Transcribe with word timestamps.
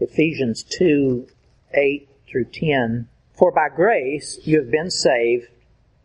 Ephesians 0.00 0.62
2, 0.62 1.26
8 1.74 2.08
through 2.26 2.46
10. 2.46 3.08
For 3.32 3.52
by 3.52 3.68
grace 3.68 4.38
you 4.44 4.58
have 4.58 4.70
been 4.70 4.90
saved 4.90 5.48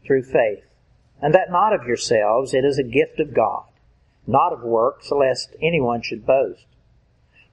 through 0.05 0.23
faith. 0.23 0.65
And 1.21 1.33
that 1.33 1.51
not 1.51 1.73
of 1.73 1.87
yourselves, 1.87 2.53
it 2.53 2.65
is 2.65 2.77
a 2.77 2.83
gift 2.83 3.19
of 3.19 3.33
God, 3.33 3.65
not 4.27 4.51
of 4.51 4.61
works, 4.61 5.11
lest 5.11 5.55
anyone 5.61 6.01
should 6.01 6.25
boast. 6.25 6.65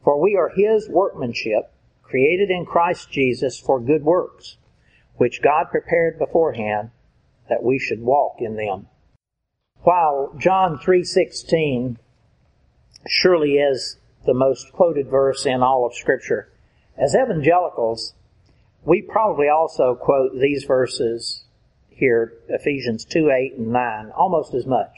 For 0.02 0.20
we 0.20 0.36
are 0.36 0.48
his 0.48 0.88
workmanship, 0.88 1.70
created 2.02 2.50
in 2.50 2.66
Christ 2.66 3.10
Jesus 3.10 3.60
for 3.60 3.78
good 3.78 4.02
works, 4.02 4.56
which 5.16 5.42
God 5.42 5.66
prepared 5.70 6.18
beforehand 6.18 6.90
that 7.48 7.62
we 7.62 7.78
should 7.78 8.00
walk 8.00 8.36
in 8.40 8.56
them. 8.56 8.88
While 9.82 10.34
John 10.38 10.78
3:16 10.78 11.98
surely 13.06 13.58
is 13.58 13.98
the 14.24 14.34
most 14.34 14.72
quoted 14.72 15.08
verse 15.08 15.46
in 15.46 15.62
all 15.62 15.86
of 15.86 15.94
scripture, 15.94 16.52
as 16.96 17.14
evangelicals, 17.14 18.14
we 18.84 19.02
probably 19.02 19.48
also 19.48 19.94
quote 19.94 20.32
these 20.38 20.64
verses 20.64 21.44
here, 21.90 22.32
Ephesians 22.48 23.04
2, 23.04 23.30
8 23.30 23.58
and 23.58 23.68
9, 23.68 24.10
almost 24.16 24.54
as 24.54 24.66
much. 24.66 24.92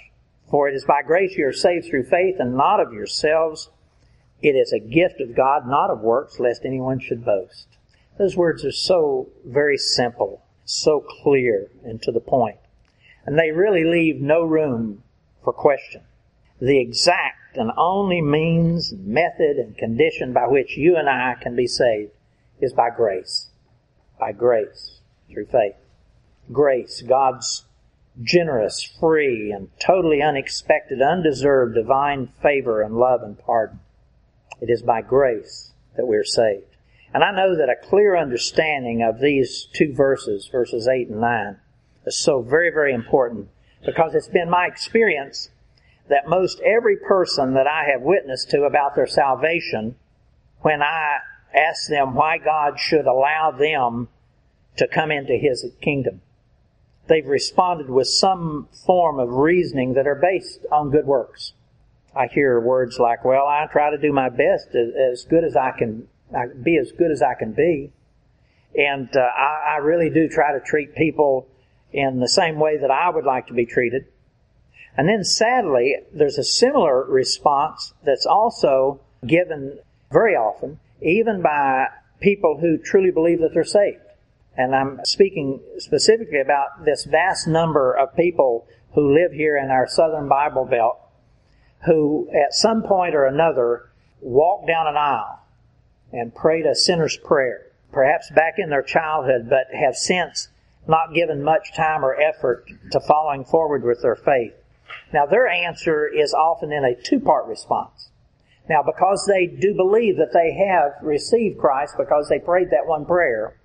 For 0.50 0.68
it 0.68 0.74
is 0.74 0.84
by 0.84 1.02
grace 1.02 1.36
you 1.36 1.46
are 1.46 1.52
saved 1.52 1.86
through 1.86 2.04
faith 2.04 2.36
and 2.38 2.56
not 2.56 2.80
of 2.80 2.92
yourselves. 2.92 3.70
It 4.40 4.50
is 4.50 4.72
a 4.72 4.78
gift 4.78 5.20
of 5.20 5.34
God, 5.34 5.66
not 5.66 5.90
of 5.90 6.00
works, 6.00 6.38
lest 6.38 6.64
anyone 6.64 7.00
should 7.00 7.24
boast. 7.24 7.66
Those 8.18 8.36
words 8.36 8.64
are 8.64 8.72
so 8.72 9.30
very 9.44 9.78
simple, 9.78 10.44
so 10.64 11.00
clear 11.22 11.68
and 11.84 12.00
to 12.02 12.12
the 12.12 12.20
point. 12.20 12.58
And 13.24 13.38
they 13.38 13.50
really 13.50 13.84
leave 13.84 14.20
no 14.20 14.44
room 14.44 15.02
for 15.42 15.52
question. 15.52 16.02
The 16.60 16.80
exact 16.80 17.38
and 17.56 17.70
only 17.76 18.20
means, 18.20 18.92
method, 18.92 19.56
and 19.56 19.76
condition 19.76 20.32
by 20.32 20.46
which 20.46 20.76
you 20.76 20.96
and 20.96 21.08
I 21.08 21.34
can 21.40 21.56
be 21.56 21.66
saved 21.66 22.12
is 22.60 22.72
by 22.72 22.90
grace. 22.90 23.48
By 24.18 24.32
grace. 24.32 25.00
Through 25.30 25.46
faith. 25.46 25.76
Grace, 26.50 27.02
God's 27.02 27.64
generous, 28.22 28.82
free, 28.82 29.50
and 29.50 29.68
totally 29.78 30.22
unexpected, 30.22 31.00
undeserved 31.00 31.74
divine 31.74 32.28
favor 32.42 32.82
and 32.82 32.96
love 32.96 33.22
and 33.22 33.38
pardon. 33.38 33.80
It 34.60 34.70
is 34.70 34.82
by 34.82 35.02
grace 35.02 35.72
that 35.96 36.06
we're 36.06 36.24
saved. 36.24 36.66
And 37.14 37.22
I 37.22 37.30
know 37.30 37.56
that 37.56 37.68
a 37.68 37.88
clear 37.88 38.16
understanding 38.16 39.02
of 39.02 39.20
these 39.20 39.66
two 39.72 39.92
verses, 39.94 40.48
verses 40.50 40.88
8 40.88 41.08
and 41.08 41.20
9, 41.20 41.56
is 42.06 42.18
so 42.18 42.42
very, 42.42 42.70
very 42.70 42.94
important 42.94 43.48
because 43.84 44.14
it's 44.14 44.28
been 44.28 44.48
my 44.48 44.66
experience 44.66 45.50
that 46.08 46.28
most 46.28 46.60
every 46.60 46.96
person 46.96 47.54
that 47.54 47.66
I 47.66 47.84
have 47.92 48.02
witnessed 48.02 48.50
to 48.50 48.64
about 48.64 48.94
their 48.94 49.06
salvation, 49.06 49.96
when 50.60 50.82
I 50.82 51.18
ask 51.54 51.88
them 51.88 52.14
why 52.14 52.38
God 52.38 52.78
should 52.78 53.06
allow 53.06 53.50
them 53.50 54.08
to 54.76 54.88
come 54.88 55.10
into 55.10 55.34
His 55.34 55.66
kingdom, 55.80 56.20
they've 57.08 57.26
responded 57.26 57.90
with 57.90 58.08
some 58.08 58.68
form 58.86 59.18
of 59.18 59.30
reasoning 59.30 59.94
that 59.94 60.06
are 60.06 60.14
based 60.14 60.66
on 60.70 60.90
good 60.90 61.06
works. 61.06 61.52
I 62.14 62.26
hear 62.26 62.60
words 62.60 62.98
like, 62.98 63.24
well, 63.24 63.46
I 63.46 63.66
try 63.70 63.90
to 63.90 63.98
do 63.98 64.12
my 64.12 64.28
best 64.28 64.74
as, 64.74 65.24
good 65.24 65.44
as 65.44 65.56
I 65.56 65.72
can, 65.72 66.08
be 66.62 66.76
as 66.76 66.92
good 66.92 67.10
as 67.10 67.22
I 67.22 67.34
can 67.34 67.52
be. 67.52 67.90
And 68.76 69.08
uh, 69.16 69.20
I, 69.20 69.74
I 69.74 69.76
really 69.78 70.10
do 70.10 70.28
try 70.28 70.52
to 70.52 70.60
treat 70.60 70.94
people 70.94 71.48
in 71.92 72.20
the 72.20 72.28
same 72.28 72.58
way 72.58 72.78
that 72.78 72.90
I 72.90 73.10
would 73.10 73.24
like 73.24 73.46
to 73.48 73.54
be 73.54 73.66
treated. 73.66 74.06
And 74.96 75.08
then 75.08 75.24
sadly, 75.24 75.96
there's 76.12 76.38
a 76.38 76.44
similar 76.44 77.04
response 77.04 77.94
that's 78.04 78.26
also 78.26 79.00
given 79.26 79.78
very 80.10 80.34
often, 80.34 80.78
even 81.00 81.42
by 81.42 81.86
people 82.20 82.58
who 82.60 82.78
truly 82.78 83.10
believe 83.10 83.40
that 83.40 83.54
they're 83.54 83.64
saved. 83.64 83.98
And 84.56 84.74
I'm 84.74 85.00
speaking 85.04 85.60
specifically 85.78 86.40
about 86.40 86.84
this 86.84 87.04
vast 87.04 87.48
number 87.48 87.92
of 87.96 88.14
people 88.14 88.66
who 88.94 89.14
live 89.14 89.32
here 89.32 89.56
in 89.56 89.70
our 89.70 89.88
southern 89.88 90.28
Bible 90.28 90.66
belt 90.66 90.98
who 91.84 92.28
at 92.30 92.54
some 92.54 92.82
point 92.82 93.14
or 93.14 93.26
another 93.26 93.90
walked 94.20 94.66
down 94.66 94.86
an 94.86 94.96
aisle 94.96 95.40
and 96.12 96.34
prayed 96.34 96.66
a 96.66 96.74
sinner's 96.74 97.16
prayer, 97.16 97.66
perhaps 97.90 98.30
back 98.30 98.54
in 98.58 98.70
their 98.70 98.82
childhood, 98.82 99.48
but 99.48 99.66
have 99.74 99.96
since 99.96 100.48
not 100.86 101.14
given 101.14 101.42
much 101.42 101.74
time 101.74 102.04
or 102.04 102.20
effort 102.20 102.66
to 102.90 103.00
following 103.00 103.44
forward 103.44 103.82
with 103.82 104.02
their 104.02 104.16
faith. 104.16 104.54
Now 105.12 105.26
their 105.26 105.48
answer 105.48 106.06
is 106.06 106.32
often 106.32 106.72
in 106.72 106.84
a 106.84 106.94
two-part 106.94 107.46
response. 107.46 108.10
Now 108.68 108.82
because 108.82 109.24
they 109.26 109.46
do 109.46 109.74
believe 109.74 110.16
that 110.16 110.32
they 110.32 110.54
have 110.66 110.92
received 111.02 111.58
Christ 111.58 111.94
because 111.98 112.28
they 112.28 112.38
prayed 112.38 112.70
that 112.70 112.86
one 112.86 113.04
prayer, 113.04 113.56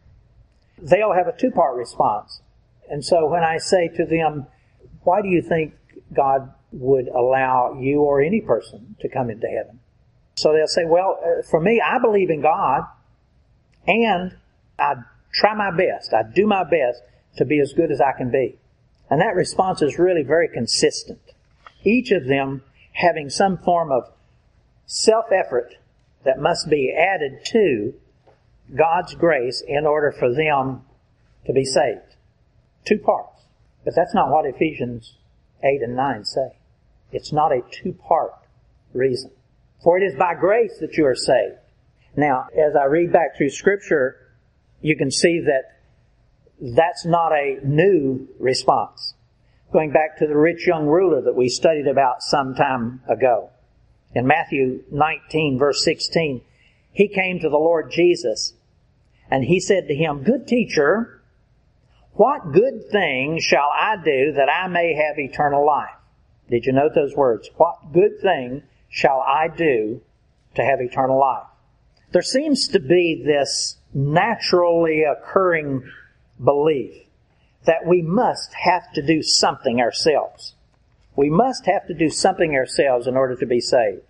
they'll 0.77 1.13
have 1.13 1.27
a 1.27 1.38
two-part 1.38 1.75
response. 1.75 2.41
And 2.89 3.03
so 3.03 3.27
when 3.27 3.43
I 3.43 3.57
say 3.57 3.89
to 3.89 4.05
them, 4.05 4.47
why 5.03 5.21
do 5.21 5.27
you 5.27 5.41
think 5.41 5.73
God 6.13 6.53
would 6.71 7.07
allow 7.07 7.77
you 7.79 8.01
or 8.01 8.21
any 8.21 8.41
person 8.41 8.95
to 9.01 9.09
come 9.09 9.29
into 9.29 9.47
heaven. 9.47 9.79
So 10.35 10.53
they'll 10.53 10.67
say, 10.67 10.85
well, 10.85 11.19
uh, 11.23 11.41
for 11.49 11.59
me, 11.59 11.81
I 11.81 11.99
believe 11.99 12.29
in 12.29 12.41
God 12.41 12.83
and 13.88 14.35
I 14.77 14.95
try 15.33 15.55
my 15.55 15.71
best. 15.71 16.13
I 16.13 16.23
do 16.23 16.45
my 16.45 16.63
best 16.63 17.01
to 17.38 17.45
be 17.45 17.59
as 17.59 17.73
good 17.73 17.91
as 17.91 18.01
I 18.01 18.11
can 18.17 18.31
be. 18.31 18.59
And 19.09 19.22
that 19.22 19.35
response 19.35 19.81
is 19.81 19.97
really 19.97 20.23
very 20.23 20.50
consistent. 20.50 21.22
Each 21.84 22.12
of 22.12 22.28
them 22.28 22.63
having 22.94 23.29
some 23.29 23.57
form 23.57 23.91
of 23.91 24.12
self-effort 24.85 25.75
that 26.25 26.40
must 26.40 26.69
be 26.69 26.94
added 26.94 27.45
to 27.45 27.94
God's 28.75 29.16
grace 29.16 29.63
in 29.66 29.85
order 29.85 30.12
for 30.12 30.34
them 30.34 30.81
to 31.45 31.53
be 31.53 31.63
saved. 31.63 32.16
Two 32.85 32.97
parts. 32.97 33.44
But 33.85 33.95
that's 33.95 34.13
not 34.13 34.29
what 34.29 34.45
Ephesians 34.45 35.16
8 35.63 35.81
and 35.81 35.95
9 35.95 36.25
say. 36.25 36.57
It's 37.12 37.31
not 37.31 37.53
a 37.53 37.62
two-part 37.72 38.34
reason. 38.94 39.31
For 39.84 39.97
it 39.97 40.03
is 40.03 40.16
by 40.18 40.34
grace 40.34 40.78
that 40.81 40.97
you 40.97 41.06
are 41.06 41.16
saved. 41.16 41.59
Now, 42.18 42.47
as 42.53 42.75
I 42.75 42.85
read 42.85 43.13
back 43.13 43.38
through 43.38 43.51
scripture, 43.51 44.18
you 44.81 44.97
can 44.97 45.12
see 45.12 45.39
that 45.41 45.76
that's 46.59 47.06
not 47.06 47.31
a 47.31 47.59
new 47.63 48.28
response. 48.40 49.13
Going 49.72 49.91
back 49.91 50.18
to 50.18 50.28
the 50.28 50.38
rich 50.38 50.66
young 50.66 50.88
ruler 50.88 51.22
that 51.22 51.35
we 51.35 51.50
studied 51.50 51.88
about 51.88 52.23
some 52.23 52.56
time 52.56 53.01
ago. 53.07 53.50
In 54.13 54.25
Matthew 54.25 54.84
19 54.91 55.59
verse 55.59 55.84
16, 55.84 56.41
he 56.91 57.07
came 57.07 57.40
to 57.40 57.50
the 57.50 57.57
Lord 57.57 57.91
Jesus 57.91 58.53
and 59.29 59.44
he 59.44 59.59
said 59.59 59.88
to 59.88 59.95
him, 59.95 60.23
Good 60.23 60.47
teacher, 60.47 61.22
what 62.13 62.51
good 62.51 62.89
thing 62.91 63.39
shall 63.39 63.69
I 63.72 63.97
do 64.03 64.34
that 64.34 64.50
I 64.50 64.68
may 64.68 64.95
have 64.95 65.19
eternal 65.19 65.66
life? 65.66 65.89
Did 66.50 66.66
you 66.66 66.72
note 66.72 66.94
those 66.95 67.16
words? 67.16 67.50
What 67.57 67.94
good 67.94 68.19
thing 68.22 68.63
shall 68.89 69.19
I 69.19 69.50
do 69.50 70.01
to 70.56 70.63
have 70.63 70.79
eternal 70.81 71.19
life? 71.19 71.45
There 72.12 72.22
seems 72.22 72.69
to 72.69 72.79
be 72.79 73.22
this 73.24 73.78
naturally 73.94 75.03
occurring 75.03 75.84
belief 76.44 77.03
that 77.66 77.86
we 77.86 78.02
must 78.02 78.53
have 78.53 78.92
to 78.94 79.06
do 79.06 79.22
something 79.22 79.81
ourselves. 79.81 80.56
We 81.16 81.30
must 81.30 81.66
have 81.66 81.88
to 81.88 81.94
do 81.94 82.09
something 82.09 82.53
ourselves 82.56 83.08
in 83.08 83.18
order 83.18 83.36
to 83.36 83.46
be 83.46 83.59
saved. 83.59 84.03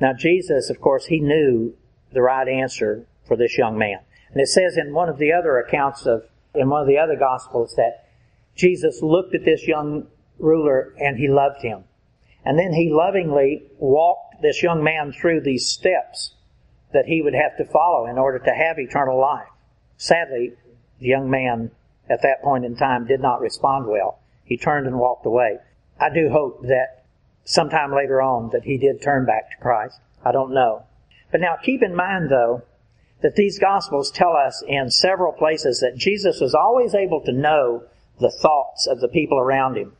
Now 0.00 0.12
Jesus, 0.12 0.70
of 0.70 0.80
course, 0.80 1.06
he 1.06 1.20
knew 1.20 1.74
the 2.12 2.22
right 2.22 2.48
answer 2.48 3.06
for 3.26 3.36
this 3.36 3.58
young 3.58 3.76
man. 3.76 3.98
And 4.32 4.40
it 4.40 4.48
says 4.48 4.76
in 4.76 4.94
one 4.94 5.08
of 5.08 5.18
the 5.18 5.32
other 5.32 5.58
accounts 5.58 6.06
of, 6.06 6.24
in 6.54 6.68
one 6.68 6.82
of 6.82 6.88
the 6.88 6.98
other 6.98 7.16
gospels 7.16 7.74
that 7.76 8.08
Jesus 8.54 9.02
looked 9.02 9.34
at 9.34 9.44
this 9.44 9.66
young 9.66 10.06
ruler 10.38 10.94
and 10.98 11.16
he 11.18 11.28
loved 11.28 11.62
him. 11.62 11.84
And 12.44 12.58
then 12.58 12.72
he 12.72 12.90
lovingly 12.92 13.64
walked 13.78 14.40
this 14.40 14.62
young 14.62 14.84
man 14.84 15.12
through 15.12 15.40
these 15.40 15.68
steps 15.68 16.34
that 16.92 17.06
he 17.06 17.20
would 17.20 17.34
have 17.34 17.56
to 17.58 17.64
follow 17.72 18.06
in 18.06 18.18
order 18.18 18.38
to 18.38 18.50
have 18.50 18.78
eternal 18.78 19.20
life. 19.20 19.48
Sadly, 19.96 20.52
the 21.00 21.06
young 21.06 21.30
man 21.30 21.70
at 22.08 22.22
that 22.22 22.42
point 22.42 22.64
in 22.64 22.76
time 22.76 23.06
did 23.06 23.20
not 23.20 23.40
respond 23.40 23.86
well. 23.86 24.20
He 24.44 24.56
turned 24.56 24.86
and 24.86 24.98
walked 24.98 25.26
away. 25.26 25.58
I 26.00 26.10
do 26.10 26.30
hope 26.30 26.62
that 26.62 27.04
sometime 27.44 27.94
later 27.94 28.20
on 28.20 28.50
that 28.52 28.64
he 28.64 28.78
did 28.78 29.02
turn 29.02 29.26
back 29.26 29.50
to 29.50 29.56
Christ. 29.62 29.98
I 30.24 30.32
don't 30.32 30.54
know. 30.54 30.84
But 31.30 31.40
now 31.40 31.56
keep 31.62 31.82
in 31.82 31.94
mind 31.94 32.30
though, 32.30 32.62
that 33.22 33.34
these 33.34 33.58
gospels 33.58 34.10
tell 34.10 34.36
us 34.36 34.62
in 34.66 34.90
several 34.90 35.32
places 35.32 35.80
that 35.80 35.96
Jesus 35.96 36.40
was 36.40 36.54
always 36.54 36.94
able 36.94 37.22
to 37.22 37.32
know 37.32 37.82
the 38.20 38.30
thoughts 38.30 38.86
of 38.86 39.00
the 39.00 39.08
people 39.08 39.38
around 39.38 39.76
him. 39.76 39.92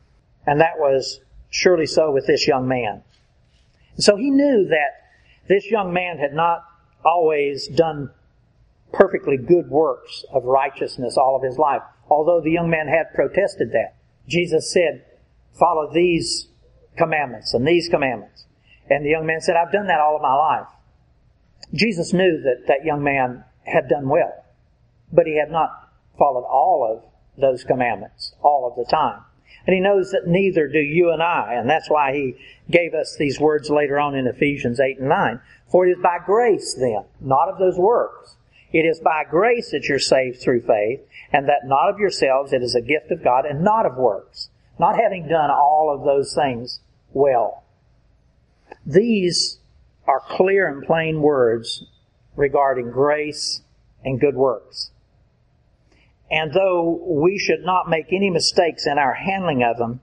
And 0.45 0.61
that 0.61 0.77
was 0.77 1.19
surely 1.49 1.85
so 1.85 2.11
with 2.11 2.27
this 2.27 2.47
young 2.47 2.67
man. 2.67 3.03
So 3.97 4.15
he 4.15 4.29
knew 4.29 4.67
that 4.69 5.47
this 5.47 5.69
young 5.71 5.93
man 5.93 6.19
had 6.19 6.33
not 6.33 6.63
always 7.03 7.67
done 7.67 8.11
perfectly 8.91 9.37
good 9.37 9.69
works 9.69 10.23
of 10.33 10.43
righteousness 10.45 11.17
all 11.17 11.35
of 11.35 11.43
his 11.43 11.57
life, 11.57 11.81
although 12.09 12.41
the 12.41 12.51
young 12.51 12.69
man 12.69 12.87
had 12.87 13.13
protested 13.13 13.71
that. 13.71 13.95
Jesus 14.27 14.71
said, 14.71 15.05
follow 15.57 15.91
these 15.93 16.47
commandments 16.97 17.53
and 17.53 17.67
these 17.67 17.89
commandments. 17.89 18.45
And 18.89 19.05
the 19.05 19.09
young 19.09 19.25
man 19.25 19.41
said, 19.41 19.55
I've 19.55 19.71
done 19.71 19.87
that 19.87 19.99
all 19.99 20.15
of 20.15 20.21
my 20.21 20.33
life. 20.33 20.67
Jesus 21.73 22.13
knew 22.13 22.41
that 22.43 22.67
that 22.67 22.85
young 22.85 23.03
man 23.03 23.43
had 23.63 23.89
done 23.89 24.07
well, 24.07 24.45
but 25.11 25.27
he 25.27 25.37
had 25.37 25.51
not 25.51 25.91
followed 26.17 26.45
all 26.45 26.89
of 26.89 27.03
those 27.39 27.63
commandments 27.63 28.33
all 28.41 28.67
of 28.67 28.75
the 28.77 28.89
time. 28.89 29.21
And 29.65 29.73
he 29.73 29.81
knows 29.81 30.11
that 30.11 30.27
neither 30.27 30.67
do 30.69 30.79
you 30.79 31.11
and 31.11 31.21
I, 31.21 31.55
and 31.55 31.69
that's 31.69 31.89
why 31.89 32.13
he 32.13 32.35
gave 32.71 32.93
us 32.93 33.17
these 33.17 33.37
words 33.37 33.69
later 33.69 33.99
on 33.99 34.15
in 34.15 34.25
Ephesians 34.25 34.79
8 34.79 34.99
and 34.99 35.09
9. 35.09 35.41
For 35.69 35.85
it 35.85 35.91
is 35.91 36.01
by 36.01 36.19
grace 36.25 36.73
then, 36.73 37.03
not 37.19 37.49
of 37.49 37.59
those 37.59 37.77
works. 37.77 38.36
It 38.73 38.85
is 38.85 38.99
by 38.99 39.23
grace 39.29 39.71
that 39.71 39.85
you're 39.85 39.99
saved 39.99 40.41
through 40.41 40.61
faith, 40.61 41.01
and 41.31 41.47
that 41.47 41.65
not 41.65 41.89
of 41.89 41.99
yourselves, 41.99 42.53
it 42.53 42.61
is 42.61 42.75
a 42.75 42.81
gift 42.81 43.11
of 43.11 43.23
God, 43.23 43.45
and 43.45 43.63
not 43.63 43.85
of 43.85 43.95
works. 43.95 44.49
Not 44.79 44.99
having 44.99 45.27
done 45.27 45.49
all 45.49 45.93
of 45.93 46.03
those 46.03 46.35
things 46.35 46.79
well. 47.11 47.63
These 48.85 49.59
are 50.05 50.21
clear 50.21 50.67
and 50.67 50.83
plain 50.83 51.21
words 51.21 51.85
regarding 52.35 52.91
grace 52.91 53.61
and 54.03 54.19
good 54.19 54.35
works. 54.35 54.91
And 56.29 56.53
though 56.53 57.01
we 57.05 57.39
should 57.39 57.63
not 57.63 57.89
make 57.89 58.11
any 58.11 58.29
mistakes 58.29 58.85
in 58.85 58.97
our 58.97 59.13
handling 59.13 59.63
of 59.63 59.77
them, 59.77 60.01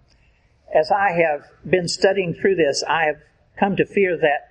as 0.74 0.90
I 0.90 1.12
have 1.12 1.44
been 1.68 1.86
studying 1.86 2.34
through 2.34 2.56
this, 2.56 2.82
I 2.88 3.04
have 3.04 3.16
come 3.58 3.76
to 3.76 3.86
fear 3.86 4.16
that 4.16 4.48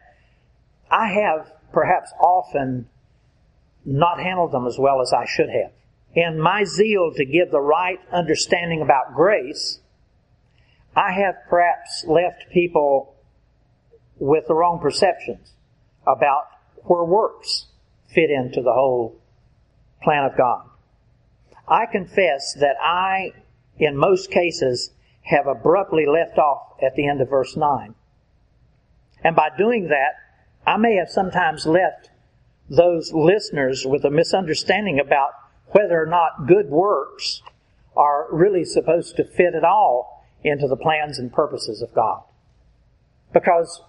I 0.89 1.07
have 1.07 1.51
perhaps 1.73 2.13
often 2.19 2.87
not 3.85 4.19
handled 4.19 4.51
them 4.51 4.67
as 4.67 4.77
well 4.79 5.01
as 5.01 5.13
I 5.13 5.25
should 5.25 5.49
have. 5.49 5.71
In 6.15 6.39
my 6.39 6.63
zeal 6.63 7.11
to 7.15 7.25
give 7.25 7.51
the 7.51 7.61
right 7.61 7.99
understanding 8.11 8.81
about 8.81 9.15
grace, 9.15 9.79
I 10.95 11.11
have 11.11 11.35
perhaps 11.49 12.05
left 12.07 12.45
people 12.51 13.15
with 14.19 14.47
the 14.47 14.53
wrong 14.53 14.79
perceptions 14.79 15.53
about 16.05 16.43
where 16.83 17.03
works 17.03 17.67
fit 18.13 18.29
into 18.29 18.61
the 18.61 18.73
whole 18.73 19.19
plan 20.03 20.25
of 20.25 20.37
God. 20.37 20.69
I 21.67 21.85
confess 21.85 22.55
that 22.59 22.75
I, 22.81 23.31
in 23.77 23.97
most 23.97 24.29
cases, 24.29 24.91
have 25.23 25.47
abruptly 25.47 26.05
left 26.05 26.37
off 26.37 26.77
at 26.81 26.95
the 26.95 27.07
end 27.07 27.21
of 27.21 27.29
verse 27.29 27.55
9. 27.55 27.95
And 29.23 29.35
by 29.35 29.49
doing 29.57 29.87
that, 29.87 30.15
I 30.67 30.77
may 30.77 30.95
have 30.97 31.09
sometimes 31.09 31.65
left 31.65 32.09
those 32.75 33.13
listeners 33.13 33.85
with 33.85 34.03
a 34.03 34.09
misunderstanding 34.09 34.99
about 34.99 35.29
whether 35.67 36.01
or 36.01 36.05
not 36.05 36.47
good 36.47 36.69
works 36.69 37.41
are 37.95 38.27
really 38.31 38.65
supposed 38.65 39.15
to 39.15 39.23
fit 39.23 39.53
at 39.55 39.63
all 39.63 40.25
into 40.43 40.67
the 40.67 40.75
plans 40.75 41.19
and 41.19 41.31
purposes 41.31 41.81
of 41.81 41.93
God. 41.93 42.23
Because 43.31 43.81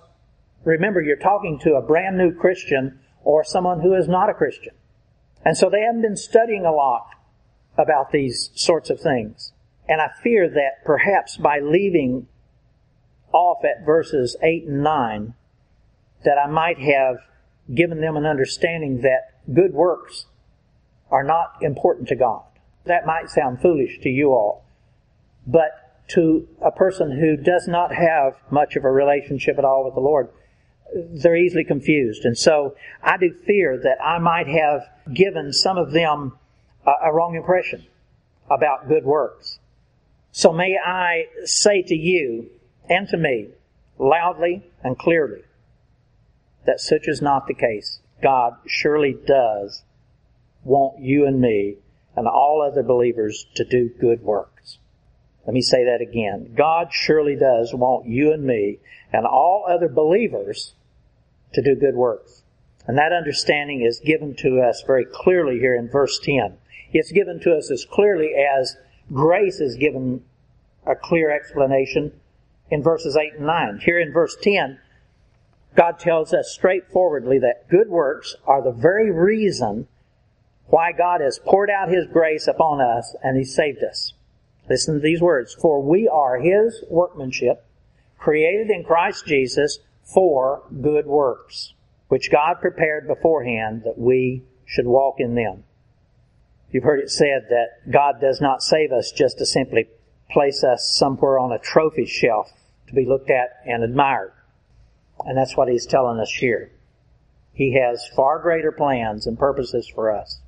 remember, 0.64 1.00
you're 1.00 1.16
talking 1.16 1.58
to 1.60 1.75
a 1.75 1.82
brand 1.82 2.16
new 2.16 2.32
Christian 2.32 3.00
or 3.22 3.44
someone 3.44 3.81
who 3.81 3.94
is 3.94 4.08
not 4.08 4.31
a 4.31 4.34
Christian. 4.34 4.75
And 5.44 5.56
so 5.56 5.69
they 5.69 5.81
haven't 5.81 6.02
been 6.02 6.16
studying 6.16 6.64
a 6.64 6.72
lot 6.72 7.06
about 7.76 8.12
these 8.12 8.50
sorts 8.54 8.90
of 8.90 9.00
things. 9.00 9.52
And 9.88 10.00
I 10.00 10.10
fear 10.22 10.48
that 10.48 10.84
perhaps 10.84 11.36
by 11.36 11.58
leaving 11.60 12.28
off 13.32 13.64
at 13.64 13.84
verses 13.84 14.36
8 14.42 14.64
and 14.66 14.82
9, 14.82 15.34
that 16.25 16.38
I 16.38 16.48
might 16.48 16.78
have 16.78 17.16
given 17.72 18.00
them 18.00 18.16
an 18.16 18.26
understanding 18.26 19.00
that 19.02 19.40
good 19.52 19.72
works 19.72 20.26
are 21.11 21.25
not 21.25 21.56
important 21.62 22.08
to 22.08 22.16
God. 22.16 22.43
That 22.84 23.06
might 23.06 23.31
sound 23.31 23.61
foolish 23.61 24.00
to 24.02 24.08
you 24.08 24.31
all, 24.31 24.64
but 25.46 25.84
to 26.08 26.46
a 26.61 26.70
person 26.70 27.19
who 27.19 27.37
does 27.37 27.66
not 27.66 27.94
have 27.94 28.34
much 28.50 28.76
of 28.76 28.84
a 28.84 28.90
relationship 28.90 29.58
at 29.58 29.64
all 29.64 29.84
with 29.84 29.94
the 29.94 30.00
Lord, 30.00 30.28
they're 30.94 31.37
easily 31.37 31.64
confused. 31.64 32.25
And 32.25 32.37
so 32.37 32.76
I 33.02 33.16
do 33.16 33.32
fear 33.46 33.78
that 33.78 34.05
I 34.05 34.19
might 34.19 34.46
have 34.46 34.82
given 35.12 35.52
some 35.52 35.78
of 35.78 35.93
them 35.93 36.38
a, 36.87 37.12
wrong 37.12 37.34
impression 37.34 37.87
about 38.50 38.88
good 38.88 39.05
works. 39.05 39.58
So 40.32 40.52
may 40.52 40.76
I 40.76 41.25
say 41.44 41.82
to 41.82 41.94
you 41.94 42.50
and 42.88 43.08
to 43.08 43.17
me, 43.17 43.49
loudly 43.99 44.62
and 44.82 44.99
clearly, 44.99 45.43
that 46.66 46.81
such 46.81 47.08
is 47.08 47.22
not 47.22 47.46
the 47.46 47.55
case. 47.55 48.00
God 48.22 48.56
surely 48.66 49.16
does 49.26 49.82
want 50.64 51.00
you 51.00 51.26
and 51.26 51.40
me 51.40 51.76
and 52.16 52.26
all 52.26 52.62
other 52.62 52.82
believers 52.82 53.46
to 53.55 53.64
do 53.64 53.90
good 54.00 54.22
works. 54.22 54.78
Let 55.46 55.52
me 55.52 55.62
say 55.62 55.84
that 55.84 56.00
again. 56.00 56.55
God 56.56 56.88
surely 56.90 57.37
does 57.37 57.75
want 57.75 58.06
you 58.06 58.32
and 58.32 58.44
me 58.44 58.78
and 59.12 59.26
all 59.26 59.66
other 59.69 59.88
believers 59.88 60.75
to 61.52 61.62
do 61.62 61.75
good 61.75 61.94
works. 61.94 62.43
And 62.87 62.99
that 62.99 63.12
understanding 63.12 63.82
is 63.82 64.00
given 64.00 64.34
to 64.37 64.60
us 64.60 64.82
very 64.87 65.05
clearly 65.05 65.58
here 65.58 65.75
in 65.75 65.88
verse 65.88 66.19
10. 66.22 66.56
It's 66.93 67.12
given 67.12 67.40
to 67.40 67.55
us 67.56 67.70
as 67.70 67.84
clearly 67.84 68.32
as 68.34 68.76
grace 69.12 69.60
is 69.60 69.76
given 69.76 70.25
a 70.87 70.94
clear 70.94 71.31
explanation 71.31 72.12
in 72.70 72.82
verses 72.82 73.17
8 73.17 73.34
and 73.34 73.46
9. 73.46 73.81
Here 73.84 73.99
in 73.99 74.12
verse 74.12 74.37
10, 74.40 74.78
God 75.76 75.99
tells 75.99 76.32
us 76.32 76.53
straightforwardly 76.53 77.38
that 77.41 77.69
good 77.69 77.88
works 77.88 78.37
are 78.47 78.62
the 78.62 78.73
very 78.73 79.11
reason 79.11 79.88
why 80.67 80.93
God 80.93 81.21
has 81.21 81.41
poured 81.44 81.71
out 81.71 81.88
His 81.88 82.06
grace 82.06 82.47
upon 82.47 82.81
us 82.81 83.15
and 83.23 83.37
He 83.37 83.44
saved 83.44 83.82
us. 83.82 84.12
Listen 84.69 84.94
to 84.94 85.00
these 85.00 85.21
words. 85.21 85.55
For 85.55 85.82
we 85.82 86.09
are 86.09 86.38
His 86.38 86.85
workmanship, 86.88 87.67
created 88.19 88.71
in 88.71 88.85
Christ 88.85 89.26
Jesus 89.26 89.81
for 90.03 90.62
good 90.81 91.06
works, 91.06 91.75
which 92.09 92.31
God 92.31 92.61
prepared 92.61 93.06
beforehand 93.06 93.82
that 93.85 93.99
we 93.99 94.43
should 94.65 94.87
walk 94.87 95.17
in 95.19 95.35
them. 95.35 95.65
You've 96.70 96.85
heard 96.85 97.00
it 97.00 97.11
said 97.11 97.47
that 97.50 97.91
God 97.91 98.20
does 98.20 98.41
not 98.41 98.62
save 98.62 98.91
us 98.91 99.12
just 99.12 99.38
to 99.38 99.47
simply 99.47 99.88
place 100.31 100.65
us 100.65 100.97
somewhere 100.97 101.38
on 101.38 101.53
a 101.53 101.59
trophy 101.59 102.06
shelf 102.06 102.50
to 102.88 102.94
be 102.94 103.06
looked 103.06 103.31
at 103.31 103.61
and 103.67 103.85
admired. 103.85 104.32
And 105.25 105.37
that's 105.37 105.56
what 105.56 105.69
he's 105.69 105.87
telling 105.87 106.21
us 106.21 106.31
here. 106.31 106.71
He 107.53 107.79
has 107.81 108.06
far 108.15 108.41
greater 108.41 108.73
plans 108.73 109.26
and 109.26 109.38
purposes 109.38 109.91
for 109.94 110.11
us. 110.11 110.41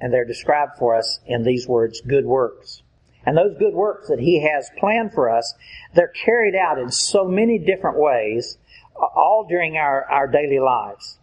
And 0.00 0.12
they're 0.12 0.24
described 0.24 0.72
for 0.78 0.96
us 0.96 1.20
in 1.26 1.44
these 1.44 1.66
words, 1.66 2.00
good 2.00 2.26
works. 2.26 2.82
And 3.24 3.36
those 3.36 3.56
good 3.56 3.74
works 3.74 4.08
that 4.08 4.18
he 4.18 4.42
has 4.42 4.68
planned 4.78 5.12
for 5.12 5.30
us, 5.30 5.54
they're 5.94 6.08
carried 6.08 6.56
out 6.56 6.78
in 6.78 6.90
so 6.90 7.24
many 7.24 7.58
different 7.58 7.98
ways, 7.98 8.58
all 8.96 9.46
during 9.48 9.76
our, 9.76 10.04
our 10.10 10.26
daily 10.26 10.58
lives. 10.58 11.18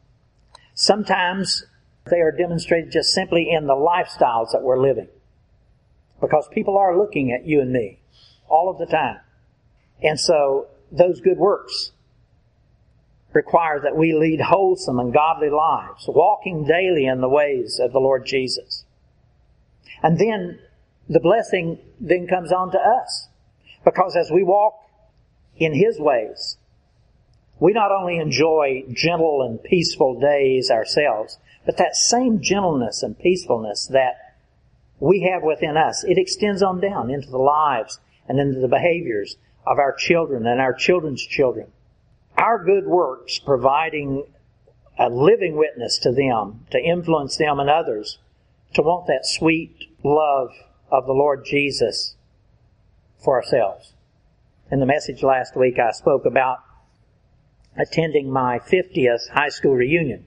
Sometimes 0.74 1.66
they 2.10 2.22
are 2.22 2.32
demonstrated 2.32 2.92
just 2.92 3.10
simply 3.10 3.50
in 3.52 3.68
the 3.68 3.74
lifestyles 3.74 4.54
that 4.54 4.62
we're 4.64 4.82
living. 4.82 5.10
Because 6.22 6.48
people 6.52 6.78
are 6.78 6.98
looking 6.98 7.34
at 7.34 7.46
you 7.46 7.62
and 7.62 7.72
me 7.72 8.00
all 8.48 8.70
of 8.70 8.78
the 8.78 8.86
time. 8.86 9.20
And 10.02 10.18
so 10.18 10.68
those 10.92 11.20
good 11.20 11.38
works 11.38 11.92
require 13.34 13.80
that 13.82 13.96
we 13.96 14.14
lead 14.14 14.42
wholesome 14.42 15.00
and 15.00 15.14
godly 15.14 15.50
lives, 15.50 16.06
walking 16.08 16.66
daily 16.66 17.06
in 17.06 17.22
the 17.22 17.30
ways 17.30 17.80
of 17.80 17.92
the 17.92 18.00
Lord 18.00 18.26
Jesus. 18.26 18.86
And 20.02 20.18
then 20.18 20.60
the 21.08 21.20
blessing 21.20 21.80
then 22.00 22.28
comes 22.28 22.52
on 22.52 22.72
to 22.72 22.80
us. 22.80 23.28
Because 23.84 24.16
as 24.16 24.32
we 24.32 24.44
walk 24.44 24.76
in 25.58 25.74
His 25.74 26.00
ways, 26.00 26.58
we 27.60 27.74
not 27.74 27.92
only 27.92 28.18
enjoy 28.18 28.84
gentle 28.92 29.42
and 29.44 29.62
peaceful 29.62 30.20
days 30.20 30.72
ourselves, 30.72 31.38
but 31.66 31.78
that 31.78 31.96
same 31.96 32.42
gentleness 32.42 33.04
and 33.04 33.18
peacefulness 33.20 33.88
that 33.88 34.36
we 35.00 35.30
have 35.32 35.44
within 35.44 35.78
us, 35.78 36.04
it 36.04 36.18
extends 36.18 36.62
on 36.62 36.80
down 36.80 37.10
into 37.10 37.30
the 37.30 37.38
lives 37.38 38.00
and 38.28 38.40
into 38.40 38.60
the 38.60 38.68
behaviors 38.68 39.38
of 39.66 39.78
our 39.78 39.94
children 39.94 40.46
and 40.46 40.60
our 40.60 40.74
children's 40.74 41.26
children. 41.26 41.68
Our 42.40 42.64
good 42.64 42.88
works 42.88 43.38
providing 43.38 44.24
a 44.98 45.10
living 45.10 45.58
witness 45.58 46.00
to 46.00 46.14
them, 46.14 46.66
to 46.72 46.80
influence 46.80 47.36
them 47.36 47.60
and 47.60 47.70
others, 47.70 48.18
to 48.76 48.82
want 48.82 49.08
that 49.08 49.26
sweet 49.26 49.90
love 50.06 50.52
of 50.90 51.06
the 51.06 51.12
Lord 51.12 51.44
Jesus 51.44 52.16
for 53.22 53.36
ourselves. 53.36 53.92
In 54.72 54.80
the 54.80 54.86
message 54.86 55.22
last 55.22 55.58
week, 55.58 55.80
I 55.80 55.92
spoke 55.92 56.26
about 56.26 56.60
attending 57.76 58.32
my 58.32 58.60
50th 58.60 59.32
high 59.32 59.50
school 59.50 59.76
reunion. 59.76 60.26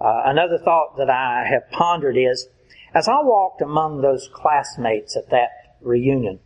Uh, 0.00 0.22
another 0.26 0.58
thought 0.58 0.96
that 0.98 1.10
I 1.10 1.44
have 1.50 1.72
pondered 1.72 2.16
is, 2.16 2.46
as 2.94 3.08
I 3.08 3.20
walked 3.20 3.60
among 3.60 4.00
those 4.00 4.30
classmates 4.32 5.16
at 5.16 5.30
that 5.30 5.76
reunion, 5.80 6.38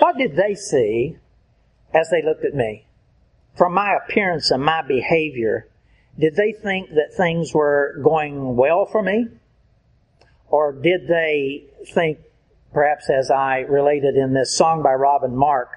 what 0.00 0.18
did 0.18 0.34
they 0.34 0.56
see 0.56 1.18
as 1.94 2.10
they 2.10 2.20
looked 2.20 2.44
at 2.44 2.54
me? 2.54 2.86
From 3.56 3.74
my 3.74 3.94
appearance 3.94 4.50
and 4.50 4.62
my 4.62 4.82
behavior, 4.82 5.68
did 6.18 6.34
they 6.34 6.52
think 6.52 6.90
that 6.90 7.14
things 7.16 7.54
were 7.54 8.00
going 8.02 8.56
well 8.56 8.86
for 8.86 9.02
me? 9.02 9.28
Or 10.48 10.72
did 10.72 11.08
they 11.08 11.64
think, 11.92 12.18
perhaps 12.72 13.10
as 13.10 13.30
I 13.30 13.60
related 13.60 14.16
in 14.16 14.34
this 14.34 14.56
song 14.56 14.82
by 14.82 14.92
Robin 14.92 15.36
Mark, 15.36 15.70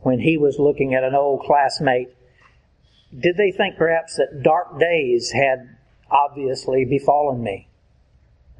when 0.00 0.20
he 0.20 0.36
was 0.36 0.58
looking 0.58 0.94
at 0.94 1.04
an 1.04 1.14
old 1.14 1.42
classmate, 1.42 2.08
Did 3.18 3.36
they 3.36 3.50
think 3.50 3.76
perhaps 3.76 4.16
that 4.16 4.42
dark 4.42 4.78
days 4.78 5.32
had 5.32 5.76
obviously 6.10 6.84
befallen 6.84 7.42
me? 7.42 7.68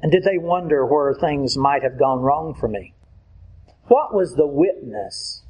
And 0.01 0.11
did 0.11 0.23
they 0.23 0.37
wonder 0.37 0.85
where 0.85 1.13
things 1.13 1.55
might 1.57 1.83
have 1.83 1.97
gone 1.97 2.19
wrong 2.19 2.53
for 2.53 2.67
me? 2.67 2.93
What 3.87 4.13
was 4.13 4.35
the 4.35 4.47
witness 4.47 5.43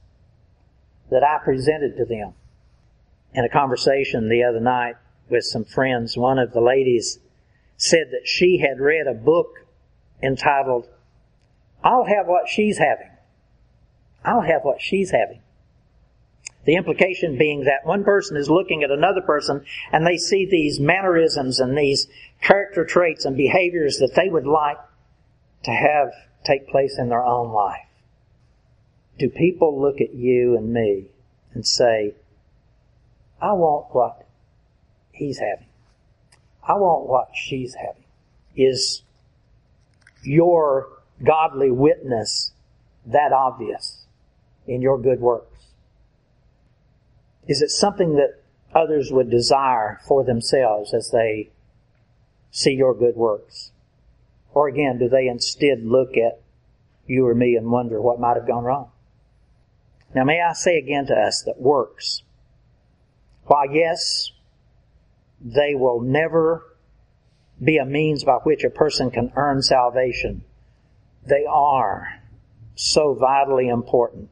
that 1.10 1.24
I 1.24 1.44
presented 1.44 1.98
to 1.98 2.06
them? 2.06 2.34
In 3.34 3.46
a 3.46 3.50
conversation 3.50 4.30
the 4.30 4.44
other 4.44 4.60
night 4.60 4.96
with 5.30 5.44
some 5.46 5.64
friends, 5.64 6.18
one 6.18 6.38
of 6.38 6.52
the 6.52 6.62
ladies 6.62 7.20
said 7.78 8.08
that 8.12 8.28
she 8.28 8.60
had 8.60 8.80
read 8.80 9.08
a 9.08 9.14
book 9.14 9.66
entitled, 10.22 10.88
I'll 11.84 12.06
have 12.06 12.28
what 12.28 12.48
she's 12.48 12.78
having. 12.78 13.10
I'll 14.24 14.42
have 14.42 14.64
what 14.64 14.82
she's 14.82 15.12
having. 15.12 15.42
The 16.66 16.76
implication 16.76 17.38
being 17.38 17.64
that 17.64 17.88
one 17.88 18.04
person 18.04 18.38
is 18.38 18.50
looking 18.50 18.84
at 18.84 18.92
another 18.92 19.22
person 19.22 19.66
and 19.92 20.06
they 20.06 20.18
see 20.18 20.46
these 20.46 20.80
mannerisms 20.80 21.60
and 21.60 21.76
these 21.76 22.08
character 22.42 22.86
traits 22.86 23.26
and 23.26 23.36
behaviors 23.36 23.98
that 23.98 24.14
they 24.16 24.30
would 24.30 24.46
like 24.46 24.78
to 25.64 25.72
have 25.72 26.12
take 26.44 26.68
place 26.68 26.98
in 27.00 27.10
their 27.10 27.24
own 27.24 27.52
life. 27.52 27.88
Do 29.18 29.30
people 29.30 29.80
look 29.82 30.02
at 30.02 30.14
you 30.14 30.56
and 30.56 30.72
me 30.72 31.06
and 31.54 31.66
say, 31.66 32.16
I 33.42 33.54
want 33.54 33.88
what 33.94 34.28
he's 35.12 35.40
having. 35.40 35.68
I 36.64 36.74
want 36.74 37.08
what 37.08 37.30
she's 37.34 37.74
having. 37.74 38.04
Is 38.56 39.02
your 40.24 40.88
godly 41.24 41.72
witness 41.72 42.52
that 43.06 43.32
obvious 43.34 44.06
in 44.68 44.82
your 44.82 45.00
good 45.00 45.20
works? 45.20 45.66
Is 47.48 47.62
it 47.62 47.70
something 47.70 48.16
that 48.16 48.42
others 48.74 49.12
would 49.12 49.30
desire 49.30 50.00
for 50.08 50.24
themselves 50.24 50.94
as 50.94 51.10
they 51.12 51.50
see 52.52 52.74
your 52.74 52.94
good 52.94 53.16
works? 53.16 53.72
Or 54.54 54.68
again, 54.68 55.00
do 55.00 55.10
they 55.10 55.28
instead 55.28 55.84
look 55.84 56.12
at 56.16 56.42
you 57.08 57.26
or 57.28 57.34
me 57.34 57.56
and 57.56 57.72
wonder 57.72 58.02
what 58.02 58.20
might 58.20 58.38
have 58.38 58.48
gone 58.48 58.64
wrong? 58.64 58.92
Now 60.14 60.24
may 60.24 60.42
I 60.42 60.54
say 60.54 60.78
again 60.78 61.08
to 61.08 61.16
us 61.16 61.42
that 61.46 61.60
works, 61.60 62.22
while 63.52 63.70
yes, 63.70 64.32
they 65.42 65.76
will 65.76 66.00
never 66.00 66.64
be 67.62 67.80
a 67.80 67.86
means 67.86 68.24
by 68.24 68.38
which 68.44 68.64
a 68.64 68.70
person 68.70 69.12
can 69.12 69.30
earn 69.36 69.62
salvation, 69.62 70.46
they 71.28 71.44
are 71.50 72.22
so 72.76 73.14
vitally 73.14 73.68
important. 73.68 74.30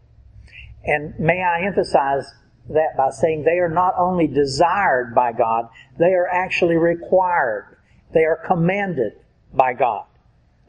And 0.86 1.20
may 1.20 1.44
I 1.44 1.66
emphasize 1.66 2.32
that 2.70 2.96
by 2.96 3.10
saying 3.10 3.44
they 3.44 3.60
are 3.60 3.68
not 3.68 3.94
only 3.98 4.26
desired 4.26 5.14
by 5.14 5.34
God, 5.34 5.68
they 5.98 6.14
are 6.14 6.30
actually 6.30 6.78
required. 6.78 7.76
They 8.14 8.24
are 8.24 8.42
commanded 8.48 9.20
by 9.54 9.74
God. 9.74 10.06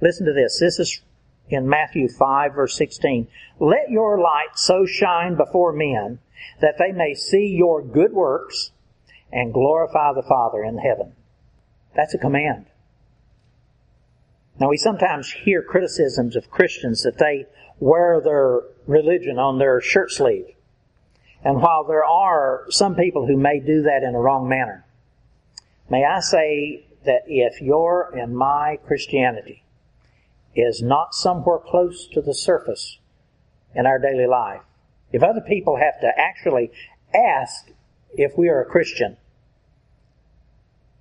Listen 0.00 0.26
to 0.26 0.33
this. 0.33 0.59
This 0.59 0.80
is 0.80 1.00
in 1.50 1.69
Matthew 1.69 2.09
5 2.09 2.54
verse 2.57 2.76
16. 2.76 3.28
Let 3.61 3.90
your 3.90 4.19
light 4.19 4.57
so 4.57 4.87
shine 4.87 5.37
before 5.37 5.73
men 5.73 6.19
that 6.61 6.77
they 6.79 6.93
may 6.93 7.15
see 7.15 7.47
your 7.47 7.83
good 7.83 8.13
works 8.13 8.73
and 9.33 9.55
glorify 9.55 10.13
the 10.13 10.23
Father 10.23 10.65
in 10.65 10.79
heaven. 10.79 11.13
That's 11.95 12.15
a 12.15 12.19
command. 12.19 12.67
Now 14.59 14.69
we 14.69 14.77
sometimes 14.77 15.31
hear 15.31 15.63
criticisms 15.63 16.37
of 16.37 16.51
Christians 16.51 17.03
that 17.03 17.19
they 17.19 17.47
wear 17.79 18.21
their 18.21 18.61
religion 18.87 19.39
on 19.39 19.59
their 19.59 19.81
shirt 19.81 20.11
sleeve. 20.11 20.47
And 21.43 21.63
while 21.63 21.85
there 21.85 22.05
are 22.05 22.67
some 22.69 22.95
people 22.95 23.27
who 23.27 23.37
may 23.37 23.61
do 23.61 23.83
that 23.83 24.03
in 24.03 24.15
a 24.15 24.21
wrong 24.21 24.49
manner, 24.49 24.85
may 25.89 26.05
I 26.05 26.21
say 26.21 26.85
that 27.05 27.23
if 27.27 27.63
your 27.63 28.15
and 28.15 28.37
my 28.37 28.79
Christianity 28.87 29.65
is 30.55 30.83
not 30.83 31.15
somewhere 31.15 31.59
close 31.59 32.07
to 32.09 32.21
the 32.21 32.35
surface 32.35 32.99
in 33.75 33.87
our 33.87 33.99
daily 33.99 34.27
life, 34.27 34.61
if 35.12 35.23
other 35.23 35.40
people 35.40 35.76
have 35.76 36.00
to 36.00 36.11
actually 36.17 36.71
ask 37.14 37.71
if 38.12 38.33
we 38.37 38.49
are 38.49 38.62
a 38.62 38.67
Christian, 38.67 39.17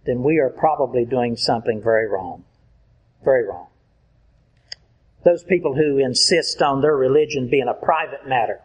then 0.05 0.23
we 0.23 0.39
are 0.39 0.49
probably 0.49 1.05
doing 1.05 1.35
something 1.35 1.81
very 1.81 2.07
wrong. 2.07 2.43
Very 3.23 3.47
wrong. 3.47 3.67
Those 5.23 5.43
people 5.43 5.75
who 5.75 5.97
insist 5.97 6.61
on 6.61 6.81
their 6.81 6.95
religion 6.95 7.49
being 7.49 7.67
a 7.67 7.73
private 7.73 8.27
matter, 8.27 8.61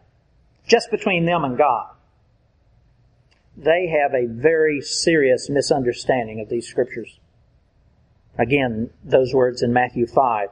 just 0.66 0.90
between 0.90 1.26
them 1.26 1.44
and 1.44 1.58
God, 1.58 1.90
they 3.56 3.88
have 3.88 4.14
a 4.14 4.26
very 4.26 4.80
serious 4.80 5.48
misunderstanding 5.48 6.40
of 6.40 6.48
these 6.48 6.68
scriptures. 6.68 7.18
Again, 8.38 8.90
those 9.04 9.32
words 9.32 9.62
in 9.62 9.72
Matthew 9.72 10.06
5. 10.06 10.48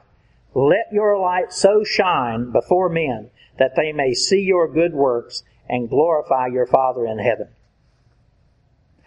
Let 0.55 0.87
your 0.91 1.19
light 1.19 1.51
so 1.51 1.83
shine 1.83 2.51
before 2.51 2.89
men 2.89 3.29
that 3.57 3.75
they 3.75 3.91
may 3.91 4.13
see 4.13 4.41
your 4.41 4.67
good 4.67 4.93
works 4.93 5.43
and 5.69 5.89
glorify 5.89 6.47
your 6.47 6.65
Father 6.65 7.05
in 7.05 7.19
heaven. 7.19 7.49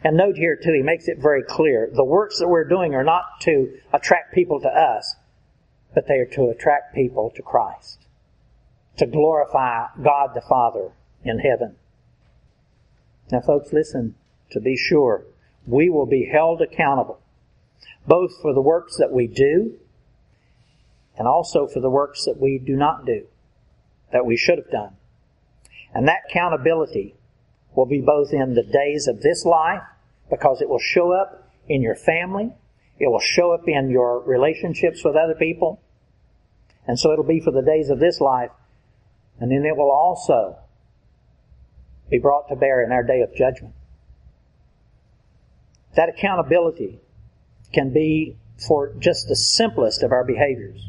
And 0.04 0.16
note 0.16 0.36
here 0.36 0.56
too, 0.56 0.72
he 0.72 0.82
makes 0.82 1.08
it 1.08 1.18
very 1.20 1.42
clear. 1.42 1.90
The 1.92 2.04
works 2.04 2.38
that 2.38 2.48
we're 2.48 2.68
doing 2.68 2.94
are 2.94 3.04
not 3.04 3.24
to 3.40 3.78
attract 3.92 4.34
people 4.34 4.60
to 4.60 4.68
us, 4.68 5.16
but 5.94 6.06
they 6.06 6.14
are 6.14 6.26
to 6.26 6.50
attract 6.50 6.94
people 6.94 7.32
to 7.34 7.42
Christ. 7.42 8.06
To 8.98 9.06
glorify 9.06 9.86
God 10.02 10.30
the 10.34 10.42
Father 10.48 10.92
in 11.24 11.40
heaven. 11.40 11.76
Now 13.32 13.40
folks, 13.40 13.72
listen, 13.72 14.14
to 14.50 14.60
be 14.60 14.76
sure, 14.76 15.24
we 15.66 15.90
will 15.90 16.06
be 16.06 16.30
held 16.32 16.62
accountable, 16.62 17.18
both 18.06 18.30
for 18.40 18.54
the 18.54 18.60
works 18.60 18.96
that 18.98 19.10
we 19.10 19.26
do, 19.26 19.74
and 21.18 21.26
also 21.26 21.66
for 21.66 21.80
the 21.80 21.90
works 21.90 22.24
that 22.26 22.40
we 22.40 22.58
do 22.58 22.76
not 22.76 23.04
do, 23.04 23.26
that 24.12 24.26
we 24.26 24.36
should 24.36 24.58
have 24.58 24.70
done. 24.70 24.96
And 25.94 26.08
that 26.08 26.22
accountability 26.28 27.14
will 27.74 27.86
be 27.86 28.00
both 28.00 28.32
in 28.32 28.54
the 28.54 28.62
days 28.62 29.06
of 29.06 29.20
this 29.20 29.44
life, 29.44 29.82
because 30.30 30.60
it 30.60 30.68
will 30.68 30.80
show 30.80 31.12
up 31.12 31.52
in 31.68 31.82
your 31.82 31.94
family, 31.94 32.52
it 32.98 33.08
will 33.08 33.20
show 33.20 33.52
up 33.52 33.68
in 33.68 33.90
your 33.90 34.20
relationships 34.20 35.04
with 35.04 35.16
other 35.16 35.34
people, 35.34 35.80
and 36.86 36.98
so 36.98 37.12
it'll 37.12 37.24
be 37.24 37.40
for 37.40 37.50
the 37.50 37.62
days 37.62 37.90
of 37.90 37.98
this 37.98 38.20
life, 38.20 38.50
and 39.38 39.50
then 39.50 39.64
it 39.64 39.76
will 39.76 39.90
also 39.90 40.56
be 42.08 42.18
brought 42.18 42.48
to 42.48 42.56
bear 42.56 42.84
in 42.84 42.92
our 42.92 43.02
day 43.02 43.20
of 43.20 43.34
judgment. 43.34 43.74
That 45.96 46.08
accountability 46.08 47.00
can 47.72 47.92
be 47.92 48.36
for 48.66 48.94
just 48.98 49.28
the 49.28 49.36
simplest 49.36 50.02
of 50.02 50.12
our 50.12 50.24
behaviors. 50.24 50.80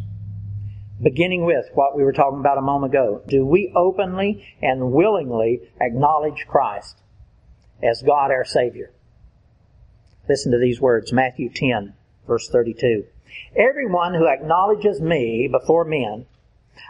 Beginning 1.02 1.46
with 1.46 1.66
what 1.74 1.96
we 1.96 2.04
were 2.04 2.14
talking 2.14 2.40
about 2.40 2.58
a 2.58 2.62
moment 2.62 2.94
ago. 2.94 3.22
Do 3.28 3.46
we 3.46 3.72
openly 3.76 4.44
and 4.62 4.92
willingly 4.92 5.62
acknowledge 5.80 6.46
Christ 6.48 6.98
as 7.84 8.02
God 8.02 8.32
our 8.32 8.46
Savior? 8.46 8.92
Listen 10.28 10.52
to 10.52 10.58
these 10.58 10.82
words, 10.82 11.14
Matthew 11.14 11.50
10, 11.50 11.94
verse 12.26 12.50
32. 12.50 13.06
Everyone 13.56 14.14
who 14.14 14.28
acknowledges 14.28 15.00
me 15.00 15.48
before 15.52 15.86
men, 15.86 16.26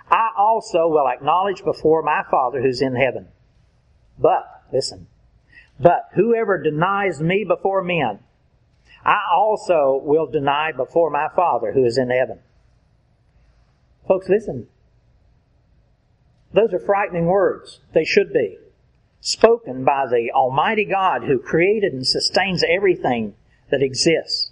I 0.09 0.29
also 0.37 0.87
will 0.87 1.07
acknowledge 1.07 1.63
before 1.63 2.01
my 2.01 2.23
Father 2.31 2.61
who's 2.61 2.81
in 2.81 2.95
heaven. 2.95 3.27
But, 4.17 4.63
listen, 4.71 5.07
but 5.79 6.09
whoever 6.15 6.61
denies 6.61 7.21
me 7.21 7.43
before 7.43 7.83
men, 7.83 8.19
I 9.05 9.19
also 9.33 10.01
will 10.03 10.27
deny 10.27 10.71
before 10.71 11.09
my 11.09 11.27
Father 11.35 11.73
who 11.73 11.85
is 11.85 11.97
in 11.97 12.09
heaven. 12.09 12.39
Folks, 14.07 14.29
listen. 14.29 14.67
Those 16.53 16.73
are 16.73 16.79
frightening 16.79 17.25
words. 17.25 17.81
They 17.93 18.05
should 18.05 18.31
be. 18.31 18.57
Spoken 19.19 19.83
by 19.83 20.05
the 20.09 20.31
Almighty 20.33 20.85
God 20.85 21.23
who 21.23 21.39
created 21.39 21.93
and 21.93 22.07
sustains 22.07 22.63
everything 22.67 23.35
that 23.69 23.81
exists. 23.81 24.51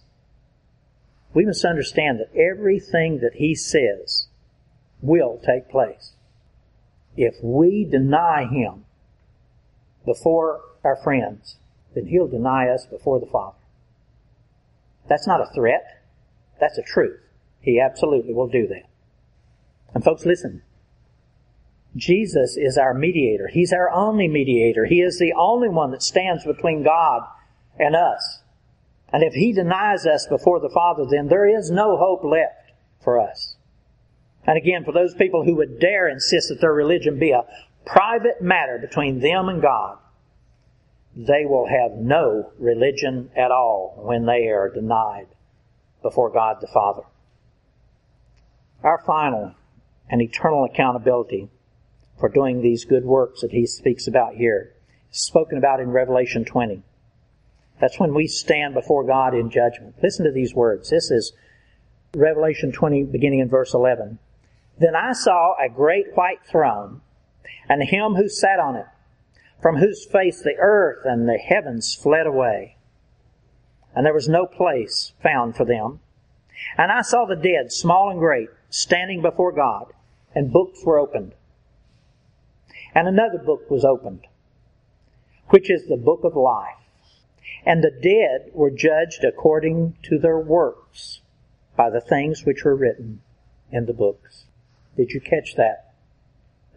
We 1.33 1.45
must 1.45 1.63
understand 1.63 2.19
that 2.19 2.37
everything 2.37 3.19
that 3.19 3.35
He 3.35 3.55
says 3.55 4.27
will 5.01 5.39
take 5.45 5.69
place. 5.69 6.13
If 7.15 7.35
we 7.41 7.85
deny 7.85 8.45
Him, 8.45 8.85
before 10.05 10.61
our 10.83 10.95
friends, 11.03 11.57
then 11.93 12.07
he'll 12.07 12.27
deny 12.27 12.69
us 12.69 12.85
before 12.85 13.19
the 13.19 13.25
Father. 13.25 13.57
That's 15.09 15.27
not 15.27 15.41
a 15.41 15.53
threat. 15.53 16.03
That's 16.59 16.77
a 16.77 16.83
truth. 16.83 17.19
He 17.61 17.79
absolutely 17.79 18.33
will 18.33 18.47
do 18.47 18.67
that. 18.67 18.87
And 19.95 20.03
folks, 20.03 20.25
listen. 20.25 20.61
Jesus 21.95 22.57
is 22.57 22.77
our 22.77 22.93
mediator. 22.93 23.47
He's 23.47 23.71
our 23.71 23.89
only 23.89 24.27
mediator. 24.27 24.85
He 24.85 25.01
is 25.01 25.17
the 25.17 25.33
only 25.33 25.69
one 25.69 25.91
that 25.91 26.03
stands 26.03 26.43
between 26.43 26.83
God 26.83 27.21
and 27.79 27.95
us. 27.95 28.41
And 29.13 29.23
if 29.23 29.33
He 29.33 29.53
denies 29.53 30.05
us 30.05 30.27
before 30.27 30.59
the 30.59 30.69
Father, 30.69 31.05
then 31.09 31.29
there 31.29 31.47
is 31.47 31.71
no 31.71 31.95
hope 31.95 32.25
left 32.25 32.73
for 33.01 33.19
us. 33.19 33.55
And 34.45 34.57
again, 34.57 34.83
for 34.83 34.91
those 34.91 35.15
people 35.15 35.45
who 35.45 35.55
would 35.55 35.79
dare 35.79 36.09
insist 36.09 36.49
that 36.49 36.59
their 36.59 36.73
religion 36.73 37.17
be 37.17 37.31
a 37.31 37.45
private 37.85 38.41
matter 38.41 38.77
between 38.77 39.21
them 39.21 39.47
and 39.47 39.61
God, 39.61 39.97
they 41.15 41.45
will 41.45 41.67
have 41.67 41.93
no 41.97 42.51
religion 42.59 43.29
at 43.37 43.51
all 43.51 43.95
when 43.99 44.25
they 44.25 44.49
are 44.49 44.69
denied 44.69 45.27
before 46.01 46.29
God 46.29 46.57
the 46.59 46.67
Father. 46.67 47.03
Our 48.83 49.01
final 49.05 49.55
and 50.09 50.21
eternal 50.21 50.65
accountability 50.65 51.49
for 52.19 52.29
doing 52.29 52.61
these 52.61 52.85
good 52.85 53.03
works 53.03 53.41
that 53.41 53.51
he 53.51 53.65
speaks 53.65 54.07
about 54.07 54.35
here 54.35 54.71
spoken 55.15 55.57
about 55.57 55.79
in 55.79 55.89
Revelation 55.91 56.43
20. 56.43 56.83
That's 57.79 57.99
when 57.99 58.13
we 58.13 58.27
stand 58.27 58.73
before 58.73 59.03
God 59.03 59.33
in 59.33 59.49
judgment. 59.49 59.95
Listen 60.01 60.25
to 60.25 60.31
these 60.31 60.53
words. 60.53 60.89
This 60.89 61.09
is 61.11 61.33
Revelation 62.13 62.71
20 62.71 63.03
beginning 63.03 63.39
in 63.39 63.49
verse 63.49 63.73
11. 63.73 64.19
Then 64.79 64.95
I 64.95 65.13
saw 65.13 65.55
a 65.57 65.69
great 65.69 66.07
white 66.15 66.45
throne 66.45 67.01
and 67.69 67.83
him 67.83 68.15
who 68.15 68.29
sat 68.29 68.59
on 68.59 68.75
it, 68.75 68.85
from 69.61 69.77
whose 69.77 70.05
face 70.05 70.41
the 70.41 70.55
earth 70.59 71.05
and 71.05 71.27
the 71.27 71.37
heavens 71.37 71.93
fled 71.93 72.27
away. 72.27 72.77
And 73.95 74.05
there 74.05 74.13
was 74.13 74.27
no 74.27 74.45
place 74.45 75.13
found 75.23 75.55
for 75.55 75.65
them. 75.65 76.01
And 76.77 76.91
I 76.91 77.01
saw 77.01 77.25
the 77.25 77.35
dead, 77.35 77.71
small 77.71 78.09
and 78.09 78.19
great, 78.19 78.49
standing 78.69 79.21
before 79.21 79.51
God, 79.51 79.93
and 80.35 80.51
books 80.51 80.83
were 80.85 80.99
opened. 80.99 81.33
And 82.93 83.07
another 83.07 83.39
book 83.39 83.69
was 83.71 83.85
opened, 83.85 84.27
which 85.49 85.71
is 85.71 85.87
the 85.87 85.97
book 85.97 86.21
of 86.23 86.35
life. 86.35 86.75
And 87.65 87.83
the 87.83 87.91
dead 87.91 88.51
were 88.53 88.69
judged 88.69 89.23
according 89.23 89.97
to 90.03 90.19
their 90.19 90.37
works 90.37 91.21
by 91.75 91.89
the 91.89 92.01
things 92.01 92.45
which 92.45 92.63
were 92.63 92.75
written 92.75 93.21
in 93.71 93.85
the 93.85 93.93
books. 93.93 94.45
Did 94.95 95.11
you 95.11 95.19
catch 95.19 95.55
that? 95.55 95.93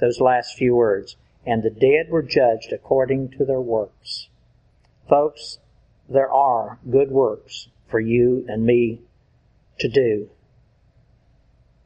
Those 0.01 0.21
last 0.21 0.57
few 0.57 0.75
words. 0.75 1.17
And 1.47 1.63
the 1.63 1.71
dead 1.71 2.11
were 2.11 2.23
judged 2.23 2.73
according 2.73 3.31
to 3.33 3.45
their 3.45 3.61
works. 3.61 4.29
Folks, 5.09 5.59
there 6.09 6.31
are 6.31 6.79
good 6.91 7.11
works 7.11 7.69
for 7.87 8.01
you 8.01 8.45
and 8.49 8.65
me 8.65 9.01
to 9.79 9.89
do. 9.89 10.31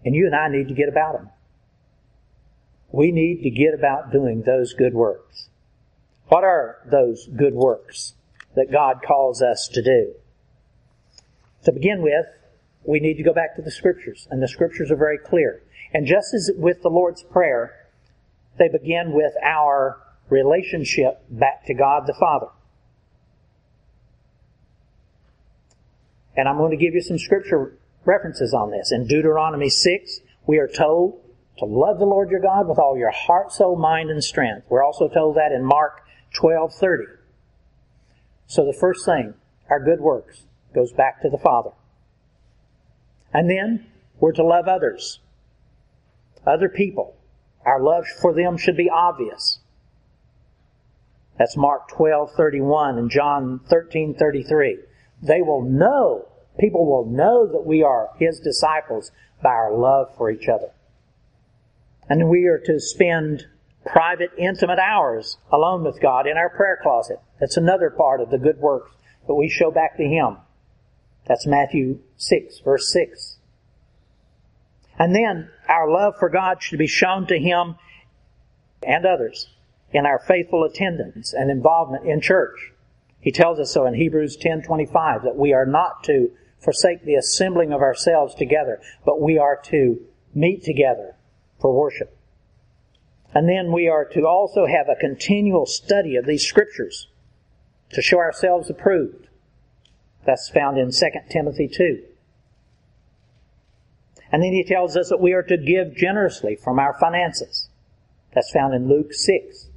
And 0.05 0.15
you 0.15 0.27
and 0.27 0.35
I 0.35 0.49
need 0.49 0.69
to 0.69 0.75
get 0.75 0.89
about 0.89 1.15
them. 1.15 1.31
We 2.93 3.11
need 3.11 3.43
to 3.43 3.51
get 3.51 3.75
about 3.75 4.13
doing 4.13 4.43
those 4.45 4.75
good 4.75 4.93
works. 4.93 5.49
What 6.29 6.45
are 6.45 6.79
those 6.91 7.27
good 7.27 7.55
works 7.55 8.15
that 8.55 8.71
God 8.71 9.01
calls 9.07 9.43
us 9.43 9.69
to 9.73 9.83
do? 9.83 10.15
To 11.65 11.73
begin 11.73 12.03
with, 12.03 12.27
we 12.85 13.01
need 13.01 13.15
to 13.15 13.23
go 13.23 13.33
back 13.33 13.57
to 13.57 13.63
the 13.63 13.71
scriptures, 13.71 14.29
and 14.31 14.43
the 14.43 14.49
scriptures 14.49 14.91
are 14.91 14.97
very 14.97 15.19
clear. 15.19 15.63
And 15.95 16.07
just 16.07 16.35
as 16.35 16.51
with 16.57 16.83
the 16.83 16.89
Lord's 16.89 17.23
Prayer, 17.23 17.75
they 18.59 18.69
begin 18.69 19.13
with 19.13 19.33
our 19.43 20.03
relationship 20.29 21.23
back 21.31 21.65
to 21.67 21.75
God 21.75 22.07
the 22.07 22.15
Father. 22.19 22.49
And 26.37 26.49
I'm 26.49 26.57
going 26.57 26.71
to 26.71 26.77
give 26.77 26.95
you 26.95 27.03
some 27.03 27.19
scripture 27.19 27.79
references 28.05 28.55
on 28.55 28.71
this. 28.71 28.91
In 28.91 29.07
Deuteronomy 29.07 29.69
6, 29.69 30.21
we 30.47 30.59
are 30.59 30.69
told 30.69 31.22
to 31.59 31.65
love 31.65 31.99
the 31.99 32.07
Lord 32.07 32.31
your 32.31 32.41
God 32.41 32.69
with 32.69 32.79
all 32.79 32.97
your 32.97 33.11
heart, 33.11 33.53
soul, 33.53 33.77
mind, 33.77 34.11
and 34.11 34.23
strength. 34.23 34.67
We're 34.69 34.85
also 34.85 35.09
told 35.09 35.37
that 35.37 35.53
in 35.53 35.65
Mark 35.65 36.01
12:30. 36.35 37.07
So 38.47 38.65
the 38.65 38.73
first 38.73 39.05
thing, 39.05 39.35
our 39.71 39.81
good 39.81 40.01
works, 40.01 40.47
goes 40.75 40.93
back 40.93 41.21
to 41.23 41.31
the 41.31 41.39
Father. 41.39 41.71
And 43.33 43.49
then 43.49 43.87
we're 44.19 44.33
to 44.33 44.45
love 44.45 44.69
others, 44.69 45.21
other 46.47 46.69
people. 46.69 47.17
Our 47.65 47.81
love 47.81 48.07
for 48.21 48.35
them 48.35 48.57
should 48.57 48.77
be 48.77 48.91
obvious. 48.91 49.61
That's 51.39 51.57
Mark 51.57 51.89
12:31 51.89 52.99
and 52.99 53.11
John 53.11 53.61
13:33. 53.69 54.79
They 55.23 55.43
will 55.43 55.63
know, 55.63 56.27
people 56.59 56.85
will 56.87 57.07
know 57.07 57.47
that 57.47 57.65
we 57.65 57.83
are 57.83 58.11
his 58.19 58.41
disciples 58.41 59.13
by 59.43 59.51
our 59.51 59.73
love 59.73 60.15
for 60.17 60.31
each 60.31 60.49
other. 60.49 60.71
And 62.09 62.29
we 62.29 62.47
are 62.47 62.59
to 62.59 62.81
spend 62.81 63.47
private, 63.85 64.31
intimate 64.39 64.79
hours 64.79 65.39
alone 65.51 65.85
with 65.85 66.01
God 66.01 66.27
in 66.27 66.37
our 66.37 66.51
prayer 66.51 66.79
closet. 66.83 67.21
That's 67.41 67.57
another 67.57 67.91
part 67.91 68.21
of 68.21 68.31
the 68.31 68.39
good 68.39 68.59
works 68.59 68.93
that 69.27 69.35
we 69.35 69.49
show 69.49 69.71
back 69.71 69.97
to 69.97 70.05
Him. 70.05 70.39
That's 71.27 71.47
Matthew 71.47 72.01
6, 72.17 72.61
verse 72.61 72.93
6. 72.93 73.39
And 74.99 75.15
then 75.15 75.51
our 75.69 75.91
love 75.91 76.15
for 76.19 76.29
God 76.29 76.63
should 76.63 76.79
be 76.79 76.87
shown 76.87 77.27
to 77.29 77.39
Him 77.39 77.77
and 78.83 79.07
others 79.07 79.49
in 79.93 80.07
our 80.07 80.19
faithful 80.19 80.65
attendance 80.65 81.33
and 81.33 81.51
involvement 81.51 82.07
in 82.07 82.21
church. 82.21 82.73
He 83.21 83.31
tells 83.31 83.59
us 83.61 83.73
so 83.73 83.87
in 83.87 83.95
Hebrews 83.95 84.37
10:25 84.37 85.23
that 85.23 85.37
we 85.37 85.53
are 85.53 85.67
not 85.67 86.03
to 86.05 86.33
forsake 86.59 87.05
the 87.05 87.15
assembling 87.15 87.73
of 87.73 87.81
ourselves 87.81 88.35
together, 88.35 88.81
but 89.05 89.21
we 89.21 89.39
are 89.39 89.57
to 89.65 90.01
meet 90.35 90.65
together 90.65 91.15
for 91.63 91.73
worship. 91.73 92.15
And 93.35 93.49
then 93.49 93.73
we 93.73 93.89
are 93.89 94.05
to 94.05 94.27
also 94.27 94.67
have 94.67 94.89
a 94.89 95.01
continual 95.01 95.65
study 95.65 96.17
of 96.17 96.27
these 96.27 96.47
scriptures 96.47 97.09
to 97.93 98.03
show 98.03 98.19
ourselves 98.19 98.69
approved. 98.69 99.29
That's 100.27 100.51
found 100.51 100.77
in 100.77 100.91
2 100.91 101.07
Timothy 101.31 101.69
2. 101.69 102.03
And 104.31 104.43
then 104.43 104.53
he 104.53 104.65
tells 104.65 104.97
us 104.97 105.09
that 105.09 105.21
we 105.21 105.33
are 105.33 105.43
to 105.43 105.57
give 105.57 105.97
generously 105.97 106.57
from 106.57 106.79
our 106.79 106.97
finances. 106.99 107.69
That's 108.35 108.51
found 108.51 108.75
in 108.75 108.89
Luke 108.89 109.13
6. 109.13 109.69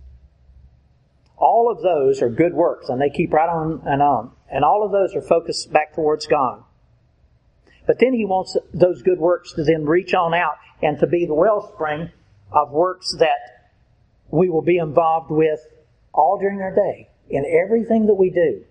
All 1.37 1.69
of 1.69 1.81
those 1.81 2.21
are 2.21 2.29
good 2.29 2.53
works 2.53 2.87
and 2.89 3.01
they 3.01 3.09
keep 3.09 3.33
right 3.33 3.49
on 3.49 3.81
and 3.85 4.01
on. 4.01 4.31
And 4.49 4.63
all 4.63 4.85
of 4.85 4.91
those 4.91 5.15
are 5.15 5.21
focused 5.21 5.71
back 5.71 5.93
towards 5.93 6.27
God. 6.27 6.63
But 7.85 7.99
then 7.99 8.13
he 8.13 8.25
wants 8.25 8.57
those 8.73 9.01
good 9.01 9.19
works 9.19 9.53
to 9.53 9.63
then 9.63 9.85
reach 9.85 10.13
on 10.13 10.33
out 10.33 10.57
and 10.81 10.99
to 10.99 11.07
be 11.07 11.25
the 11.25 11.33
wellspring 11.33 12.09
of 12.51 12.71
works 12.71 13.15
that 13.19 13.71
we 14.29 14.49
will 14.49 14.61
be 14.61 14.77
involved 14.77 15.29
with 15.29 15.59
all 16.13 16.37
during 16.39 16.61
our 16.61 16.73
day 16.73 17.09
in 17.29 17.45
everything 17.45 18.07
that 18.07 18.15
we 18.15 18.29
do. 18.29 18.63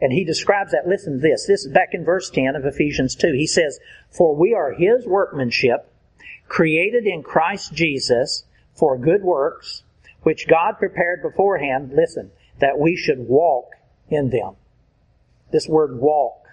And 0.00 0.12
he 0.12 0.24
describes 0.24 0.72
that. 0.72 0.86
Listen 0.86 1.14
to 1.14 1.18
this. 1.18 1.46
This 1.46 1.64
is 1.64 1.72
back 1.72 1.90
in 1.92 2.04
verse 2.04 2.30
10 2.30 2.54
of 2.54 2.64
Ephesians 2.64 3.16
2. 3.16 3.32
He 3.32 3.46
says, 3.46 3.80
For 4.10 4.34
we 4.34 4.54
are 4.54 4.72
his 4.72 5.06
workmanship, 5.06 5.92
created 6.46 7.06
in 7.06 7.22
Christ 7.22 7.72
Jesus 7.72 8.44
for 8.74 8.96
good 8.96 9.22
works, 9.22 9.82
which 10.22 10.46
God 10.46 10.78
prepared 10.78 11.22
beforehand, 11.22 11.92
listen, 11.92 12.30
that 12.60 12.78
we 12.78 12.96
should 12.96 13.18
walk 13.18 13.72
in 14.08 14.30
them. 14.30 14.54
This 15.50 15.66
word 15.66 15.98
walk 15.98 16.47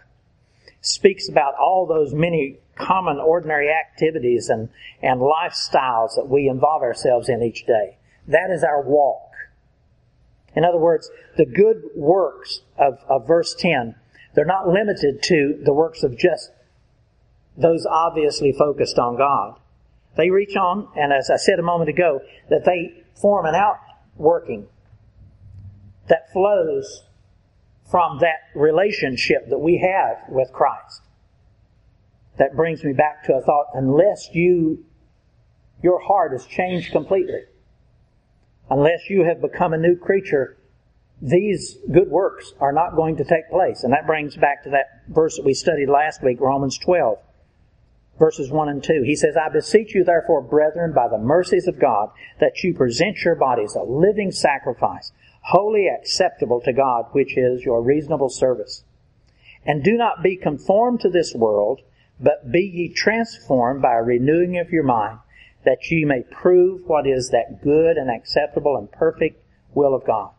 speaks 0.85 1.29
about 1.29 1.53
all 1.55 1.85
those 1.85 2.13
many 2.13 2.59
common 2.75 3.17
ordinary 3.17 3.69
activities 3.69 4.49
and, 4.49 4.69
and 5.01 5.21
lifestyles 5.21 6.15
that 6.15 6.27
we 6.29 6.47
involve 6.47 6.81
ourselves 6.81 7.29
in 7.29 7.41
each 7.41 7.65
day. 7.65 7.97
That 8.27 8.49
is 8.51 8.63
our 8.63 8.81
walk. 8.81 9.31
In 10.55 10.63
other 10.63 10.77
words, 10.77 11.09
the 11.37 11.45
good 11.45 11.83
works 11.95 12.61
of, 12.77 12.99
of 13.09 13.27
verse 13.27 13.55
10, 13.57 13.95
they're 14.33 14.45
not 14.45 14.67
limited 14.67 15.21
to 15.23 15.59
the 15.63 15.73
works 15.73 16.03
of 16.03 16.17
just 16.17 16.51
those 17.57 17.85
obviously 17.85 18.51
focused 18.51 18.97
on 18.99 19.17
God. 19.17 19.59
They 20.17 20.29
reach 20.29 20.55
on, 20.55 20.87
and 20.95 21.11
as 21.11 21.29
I 21.29 21.37
said 21.37 21.59
a 21.59 21.63
moment 21.63 21.89
ago, 21.89 22.21
that 22.49 22.65
they 22.65 23.03
form 23.21 23.45
an 23.45 23.55
outworking 23.55 24.67
that 26.07 26.31
flows 26.31 27.03
from 27.89 28.19
that 28.19 28.39
relationship 28.55 29.49
that 29.49 29.59
we 29.59 29.77
have 29.77 30.17
with 30.29 30.51
Christ. 30.51 31.01
That 32.37 32.55
brings 32.55 32.83
me 32.83 32.93
back 32.93 33.23
to 33.25 33.33
a 33.35 33.41
thought, 33.41 33.67
unless 33.73 34.29
you, 34.33 34.83
your 35.81 35.99
heart 35.99 36.33
is 36.33 36.45
changed 36.45 36.91
completely, 36.91 37.43
unless 38.69 39.09
you 39.09 39.23
have 39.23 39.41
become 39.41 39.73
a 39.73 39.77
new 39.77 39.95
creature, 39.95 40.57
these 41.21 41.77
good 41.91 42.09
works 42.09 42.53
are 42.59 42.73
not 42.73 42.95
going 42.95 43.17
to 43.17 43.23
take 43.23 43.49
place. 43.49 43.83
And 43.83 43.93
that 43.93 44.05
brings 44.05 44.35
back 44.35 44.63
to 44.63 44.71
that 44.71 45.03
verse 45.07 45.37
that 45.37 45.45
we 45.45 45.53
studied 45.53 45.87
last 45.87 46.21
week, 46.21 46.41
Romans 46.41 46.77
12, 46.79 47.17
verses 48.19 48.51
1 48.51 48.69
and 48.69 48.83
2. 48.83 49.03
He 49.05 49.15
says, 49.15 49.35
I 49.37 49.49
beseech 49.49 49.95
you 49.95 50.03
therefore, 50.03 50.41
brethren, 50.41 50.93
by 50.93 51.07
the 51.07 51.17
mercies 51.17 51.67
of 51.67 51.79
God, 51.79 52.09
that 52.39 52.63
you 52.63 52.73
present 52.73 53.23
your 53.23 53.35
bodies 53.35 53.75
a 53.75 53.83
living 53.83 54.31
sacrifice, 54.31 55.13
holy 55.47 55.87
acceptable 55.87 56.59
to 56.59 56.73
God, 56.73 57.05
which 57.11 57.37
is 57.37 57.63
your 57.63 57.81
reasonable 57.81 58.29
service. 58.29 58.83
And 59.63 59.83
do 59.83 59.95
not 59.95 60.23
be 60.23 60.37
conformed 60.37 61.01
to 61.01 61.09
this 61.09 61.35
world, 61.35 61.81
but 62.19 62.51
be 62.51 62.61
ye 62.61 62.89
transformed 62.89 63.81
by 63.81 63.93
a 63.93 64.01
renewing 64.01 64.57
of 64.57 64.71
your 64.71 64.83
mind, 64.83 65.19
that 65.63 65.91
ye 65.91 66.03
may 66.03 66.23
prove 66.23 66.81
what 66.87 67.05
is 67.05 67.29
that 67.29 67.61
good 67.61 67.95
and 67.95 68.09
acceptable 68.09 68.75
and 68.75 68.91
perfect 68.91 69.39
will 69.75 69.93
of 69.93 70.05
God. 70.05 70.31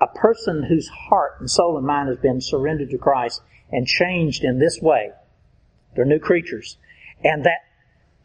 A 0.00 0.06
person 0.06 0.64
whose 0.64 0.88
heart 1.08 1.40
and 1.40 1.50
soul 1.50 1.76
and 1.76 1.86
mind 1.86 2.08
has 2.08 2.18
been 2.18 2.40
surrendered 2.40 2.90
to 2.90 2.98
Christ 2.98 3.42
and 3.72 3.86
changed 3.86 4.44
in 4.44 4.60
this 4.60 4.78
way, 4.80 5.10
they're 5.96 6.04
new 6.04 6.20
creatures. 6.20 6.76
And 7.24 7.44
that 7.44 7.64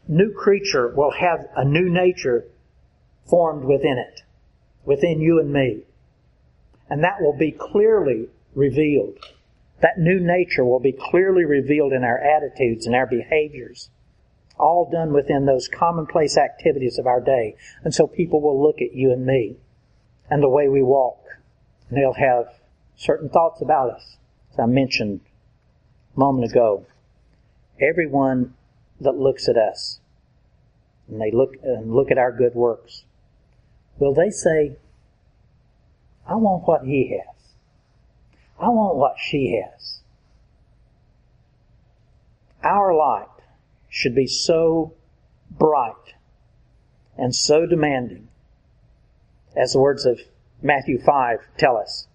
new 0.06 0.32
creature 0.32 0.92
will 0.94 1.12
have 1.12 1.48
a 1.56 1.64
new 1.64 1.88
nature 1.88 2.44
formed 3.24 3.64
within 3.64 3.98
it 3.98 4.22
within 4.84 5.20
you 5.20 5.38
and 5.38 5.52
me. 5.52 5.82
And 6.88 7.04
that 7.04 7.20
will 7.20 7.36
be 7.36 7.52
clearly 7.52 8.28
revealed. 8.54 9.18
That 9.80 9.98
new 9.98 10.20
nature 10.20 10.64
will 10.64 10.80
be 10.80 10.92
clearly 10.92 11.44
revealed 11.44 11.92
in 11.92 12.04
our 12.04 12.18
attitudes 12.18 12.86
and 12.86 12.94
our 12.94 13.06
behaviors. 13.06 13.90
All 14.58 14.90
done 14.90 15.12
within 15.12 15.46
those 15.46 15.68
commonplace 15.68 16.36
activities 16.36 16.98
of 16.98 17.06
our 17.06 17.20
day. 17.20 17.56
And 17.82 17.94
so 17.94 18.06
people 18.06 18.40
will 18.42 18.62
look 18.62 18.82
at 18.82 18.94
you 18.94 19.10
and 19.12 19.24
me 19.24 19.56
and 20.28 20.42
the 20.42 20.48
way 20.48 20.68
we 20.68 20.82
walk. 20.82 21.22
And 21.88 21.98
they'll 21.98 22.12
have 22.12 22.60
certain 22.96 23.30
thoughts 23.30 23.62
about 23.62 23.90
us. 23.90 24.16
As 24.52 24.58
I 24.58 24.66
mentioned 24.66 25.20
a 26.14 26.18
moment 26.18 26.50
ago, 26.50 26.84
everyone 27.80 28.54
that 29.00 29.16
looks 29.16 29.48
at 29.48 29.56
us 29.56 30.00
and 31.08 31.20
they 31.20 31.30
look 31.30 31.54
and 31.62 31.94
look 31.94 32.10
at 32.10 32.18
our 32.18 32.32
good 32.32 32.54
works, 32.54 33.04
will 34.00 34.14
they 34.14 34.30
say, 34.30 34.76
I 36.26 36.34
want 36.34 36.66
what 36.66 36.84
he 36.84 37.16
has. 37.16 37.36
I 38.58 38.68
want 38.70 38.96
what 38.96 39.16
she 39.18 39.62
has. 39.62 40.00
Our 42.64 42.94
light 42.94 43.28
should 43.88 44.14
be 44.14 44.26
so 44.26 44.94
bright 45.50 46.14
and 47.16 47.34
so 47.34 47.66
demanding, 47.66 48.28
as 49.56 49.72
the 49.72 49.80
words 49.80 50.06
of 50.06 50.20
Matthew 50.62 51.00
5 51.00 51.38
tell 51.58 51.76
us, 51.76 52.06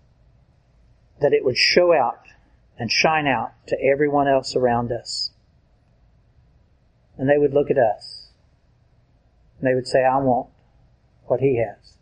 that 1.22 1.34
it 1.34 1.46
would 1.46 1.58
show 1.58 1.94
out 1.94 2.26
and 2.78 2.92
shine 2.92 3.28
out 3.28 3.54
to 3.68 3.78
everyone 3.82 4.28
else 4.28 4.56
around 4.56 4.92
us. 4.92 5.32
And 7.18 7.30
they 7.30 7.38
would 7.38 7.54
look 7.54 7.72
at 7.72 7.78
us 7.78 8.30
and 9.60 9.68
they 9.68 9.76
would 9.76 9.88
say, 9.88 10.04
I 10.04 10.18
want 10.18 10.50
what 11.28 11.40
he 11.40 11.58
has. 11.58 11.98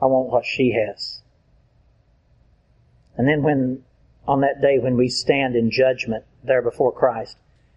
I 0.00 0.06
want 0.06 0.30
what 0.30 0.44
she 0.44 0.72
has. 0.72 1.22
And 3.16 3.28
then 3.28 3.42
when, 3.42 3.84
on 4.26 4.40
that 4.40 4.60
day 4.60 4.78
when 4.78 4.96
we 4.96 5.08
stand 5.08 5.54
in 5.54 5.70
judgment 5.70 6.24
there 6.42 6.62
before 6.62 6.92
Christ, 6.92 7.36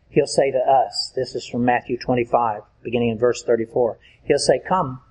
He'll 0.09 0.27
say 0.27 0.49
to 0.51 0.57
us, 0.57 1.11
this 1.13 1.35
is 1.35 1.45
from 1.45 1.65
Matthew 1.65 1.97
25, 1.97 2.61
beginning 2.83 3.09
in 3.09 3.19
verse 3.19 3.43
34, 3.43 3.99
He'll 4.23 4.37
say, 4.39 4.61
Come, 4.65 5.01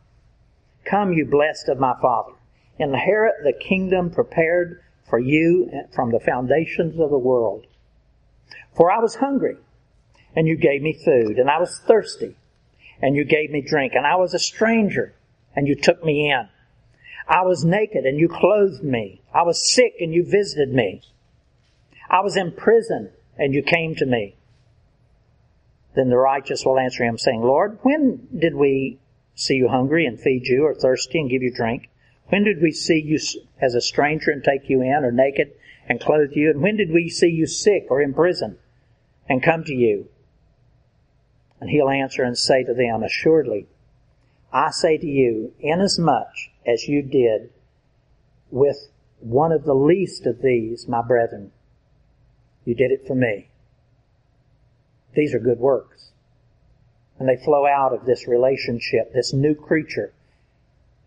come 0.84 1.12
you 1.12 1.26
blessed 1.26 1.68
of 1.68 1.78
my 1.78 1.94
Father, 2.00 2.32
inherit 2.78 3.34
the 3.44 3.52
kingdom 3.52 4.10
prepared 4.10 4.80
for 5.08 5.18
you 5.18 5.70
from 5.94 6.10
the 6.10 6.20
foundations 6.20 6.98
of 6.98 7.10
the 7.10 7.18
world. 7.18 7.66
For 8.74 8.90
I 8.90 8.98
was 8.98 9.16
hungry, 9.16 9.58
and 10.34 10.48
you 10.48 10.56
gave 10.56 10.80
me 10.80 10.98
food, 11.04 11.38
and 11.38 11.50
I 11.50 11.58
was 11.58 11.78
thirsty, 11.86 12.36
and 13.00 13.16
you 13.16 13.24
gave 13.24 13.50
me 13.50 13.60
drink, 13.60 13.94
and 13.94 14.06
I 14.06 14.16
was 14.16 14.34
a 14.34 14.38
stranger, 14.38 15.14
and 15.54 15.68
you 15.68 15.74
took 15.74 16.04
me 16.04 16.30
in. 16.30 16.48
I 17.26 17.42
was 17.42 17.64
naked 17.64 18.04
and 18.04 18.18
you 18.18 18.28
clothed 18.28 18.82
me. 18.82 19.22
I 19.32 19.42
was 19.42 19.72
sick 19.72 19.94
and 20.00 20.12
you 20.12 20.24
visited 20.24 20.72
me. 20.72 21.02
I 22.10 22.20
was 22.20 22.36
in 22.36 22.52
prison 22.52 23.10
and 23.38 23.54
you 23.54 23.62
came 23.62 23.94
to 23.96 24.06
me. 24.06 24.36
Then 25.94 26.10
the 26.10 26.18
righteous 26.18 26.64
will 26.64 26.78
answer 26.78 27.04
him 27.04 27.16
saying, 27.16 27.40
Lord, 27.40 27.78
when 27.82 28.28
did 28.36 28.54
we 28.54 28.98
see 29.34 29.54
you 29.54 29.68
hungry 29.68 30.06
and 30.06 30.20
feed 30.20 30.46
you 30.46 30.64
or 30.64 30.74
thirsty 30.74 31.18
and 31.18 31.30
give 31.30 31.42
you 31.42 31.52
drink? 31.54 31.88
When 32.28 32.44
did 32.44 32.60
we 32.60 32.72
see 32.72 33.00
you 33.00 33.18
as 33.60 33.74
a 33.74 33.80
stranger 33.80 34.30
and 34.30 34.42
take 34.42 34.68
you 34.68 34.82
in 34.82 35.04
or 35.04 35.12
naked 35.12 35.52
and 35.88 36.00
clothe 36.00 36.32
you? 36.32 36.50
And 36.50 36.62
when 36.62 36.76
did 36.76 36.90
we 36.90 37.08
see 37.08 37.28
you 37.28 37.46
sick 37.46 37.86
or 37.90 38.02
in 38.02 38.12
prison 38.12 38.58
and 39.28 39.42
come 39.42 39.64
to 39.64 39.74
you? 39.74 40.08
And 41.60 41.70
he'll 41.70 41.88
answer 41.88 42.22
and 42.22 42.36
say 42.36 42.64
to 42.64 42.74
them, 42.74 43.02
assuredly, 43.02 43.66
I 44.52 44.70
say 44.70 44.98
to 44.98 45.06
you, 45.06 45.52
inasmuch 45.60 46.32
as 46.66 46.86
you 46.86 47.02
did 47.02 47.50
with 48.50 48.88
one 49.20 49.52
of 49.52 49.64
the 49.64 49.74
least 49.74 50.26
of 50.26 50.42
these, 50.42 50.86
my 50.86 51.02
brethren, 51.02 51.50
you 52.64 52.74
did 52.74 52.90
it 52.90 53.06
for 53.06 53.14
me. 53.14 53.48
These 55.14 55.34
are 55.34 55.38
good 55.38 55.58
works. 55.58 56.10
And 57.18 57.28
they 57.28 57.36
flow 57.36 57.66
out 57.66 57.92
of 57.92 58.04
this 58.04 58.26
relationship, 58.26 59.12
this 59.12 59.32
new 59.32 59.54
creature 59.54 60.12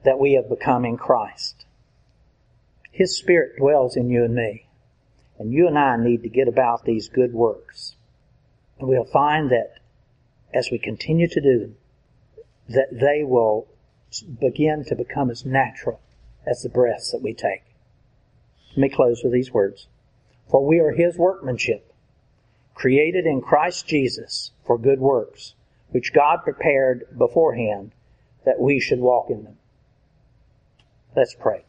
that 0.04 0.20
we 0.20 0.34
have 0.34 0.50
become 0.50 0.86
in 0.86 0.98
Christ. 0.98 1.66
His 2.92 3.18
Spirit 3.18 3.58
dwells 3.58 3.96
in 3.96 4.10
you 4.10 4.24
and 4.24 4.34
me. 4.34 4.68
And 5.38 5.52
you 5.52 5.68
and 5.68 5.78
I 5.78 5.98
need 5.98 6.24
to 6.24 6.30
get 6.30 6.48
about 6.48 6.86
these 6.86 7.10
good 7.10 7.34
works. 7.34 7.96
And 8.80 8.88
we'll 8.88 9.06
find 9.06 9.52
that 9.52 9.76
as 10.54 10.70
we 10.72 10.80
continue 10.80 11.28
to 11.28 11.42
do 11.42 11.60
them, 11.60 11.76
that 12.70 12.90
they 12.92 13.24
will 13.24 13.68
begin 14.40 14.84
to 14.86 14.96
become 14.96 15.30
as 15.30 15.46
natural 15.46 16.00
as 16.46 16.62
the 16.62 16.70
breaths 16.70 17.12
that 17.12 17.22
we 17.22 17.34
take. 17.34 17.64
Let 18.72 18.78
me 18.78 18.90
close 18.90 19.22
with 19.24 19.34
these 19.34 19.54
words. 19.54 19.88
For 20.50 20.66
we 20.66 20.80
are 20.80 20.92
His 20.92 21.18
workmanship, 21.18 21.94
created 22.74 23.26
in 23.26 23.42
Christ 23.42 23.88
Jesus 23.88 24.52
for 24.66 24.78
good 24.78 25.00
works, 25.00 25.56
which 25.90 26.14
God 26.14 26.40
prepared 26.44 27.06
beforehand 27.18 27.92
that 28.46 28.60
we 28.60 28.80
should 28.80 29.00
walk 29.00 29.30
in 29.30 29.44
them. 29.44 29.58
Let's 31.16 31.36
pray. 31.36 31.67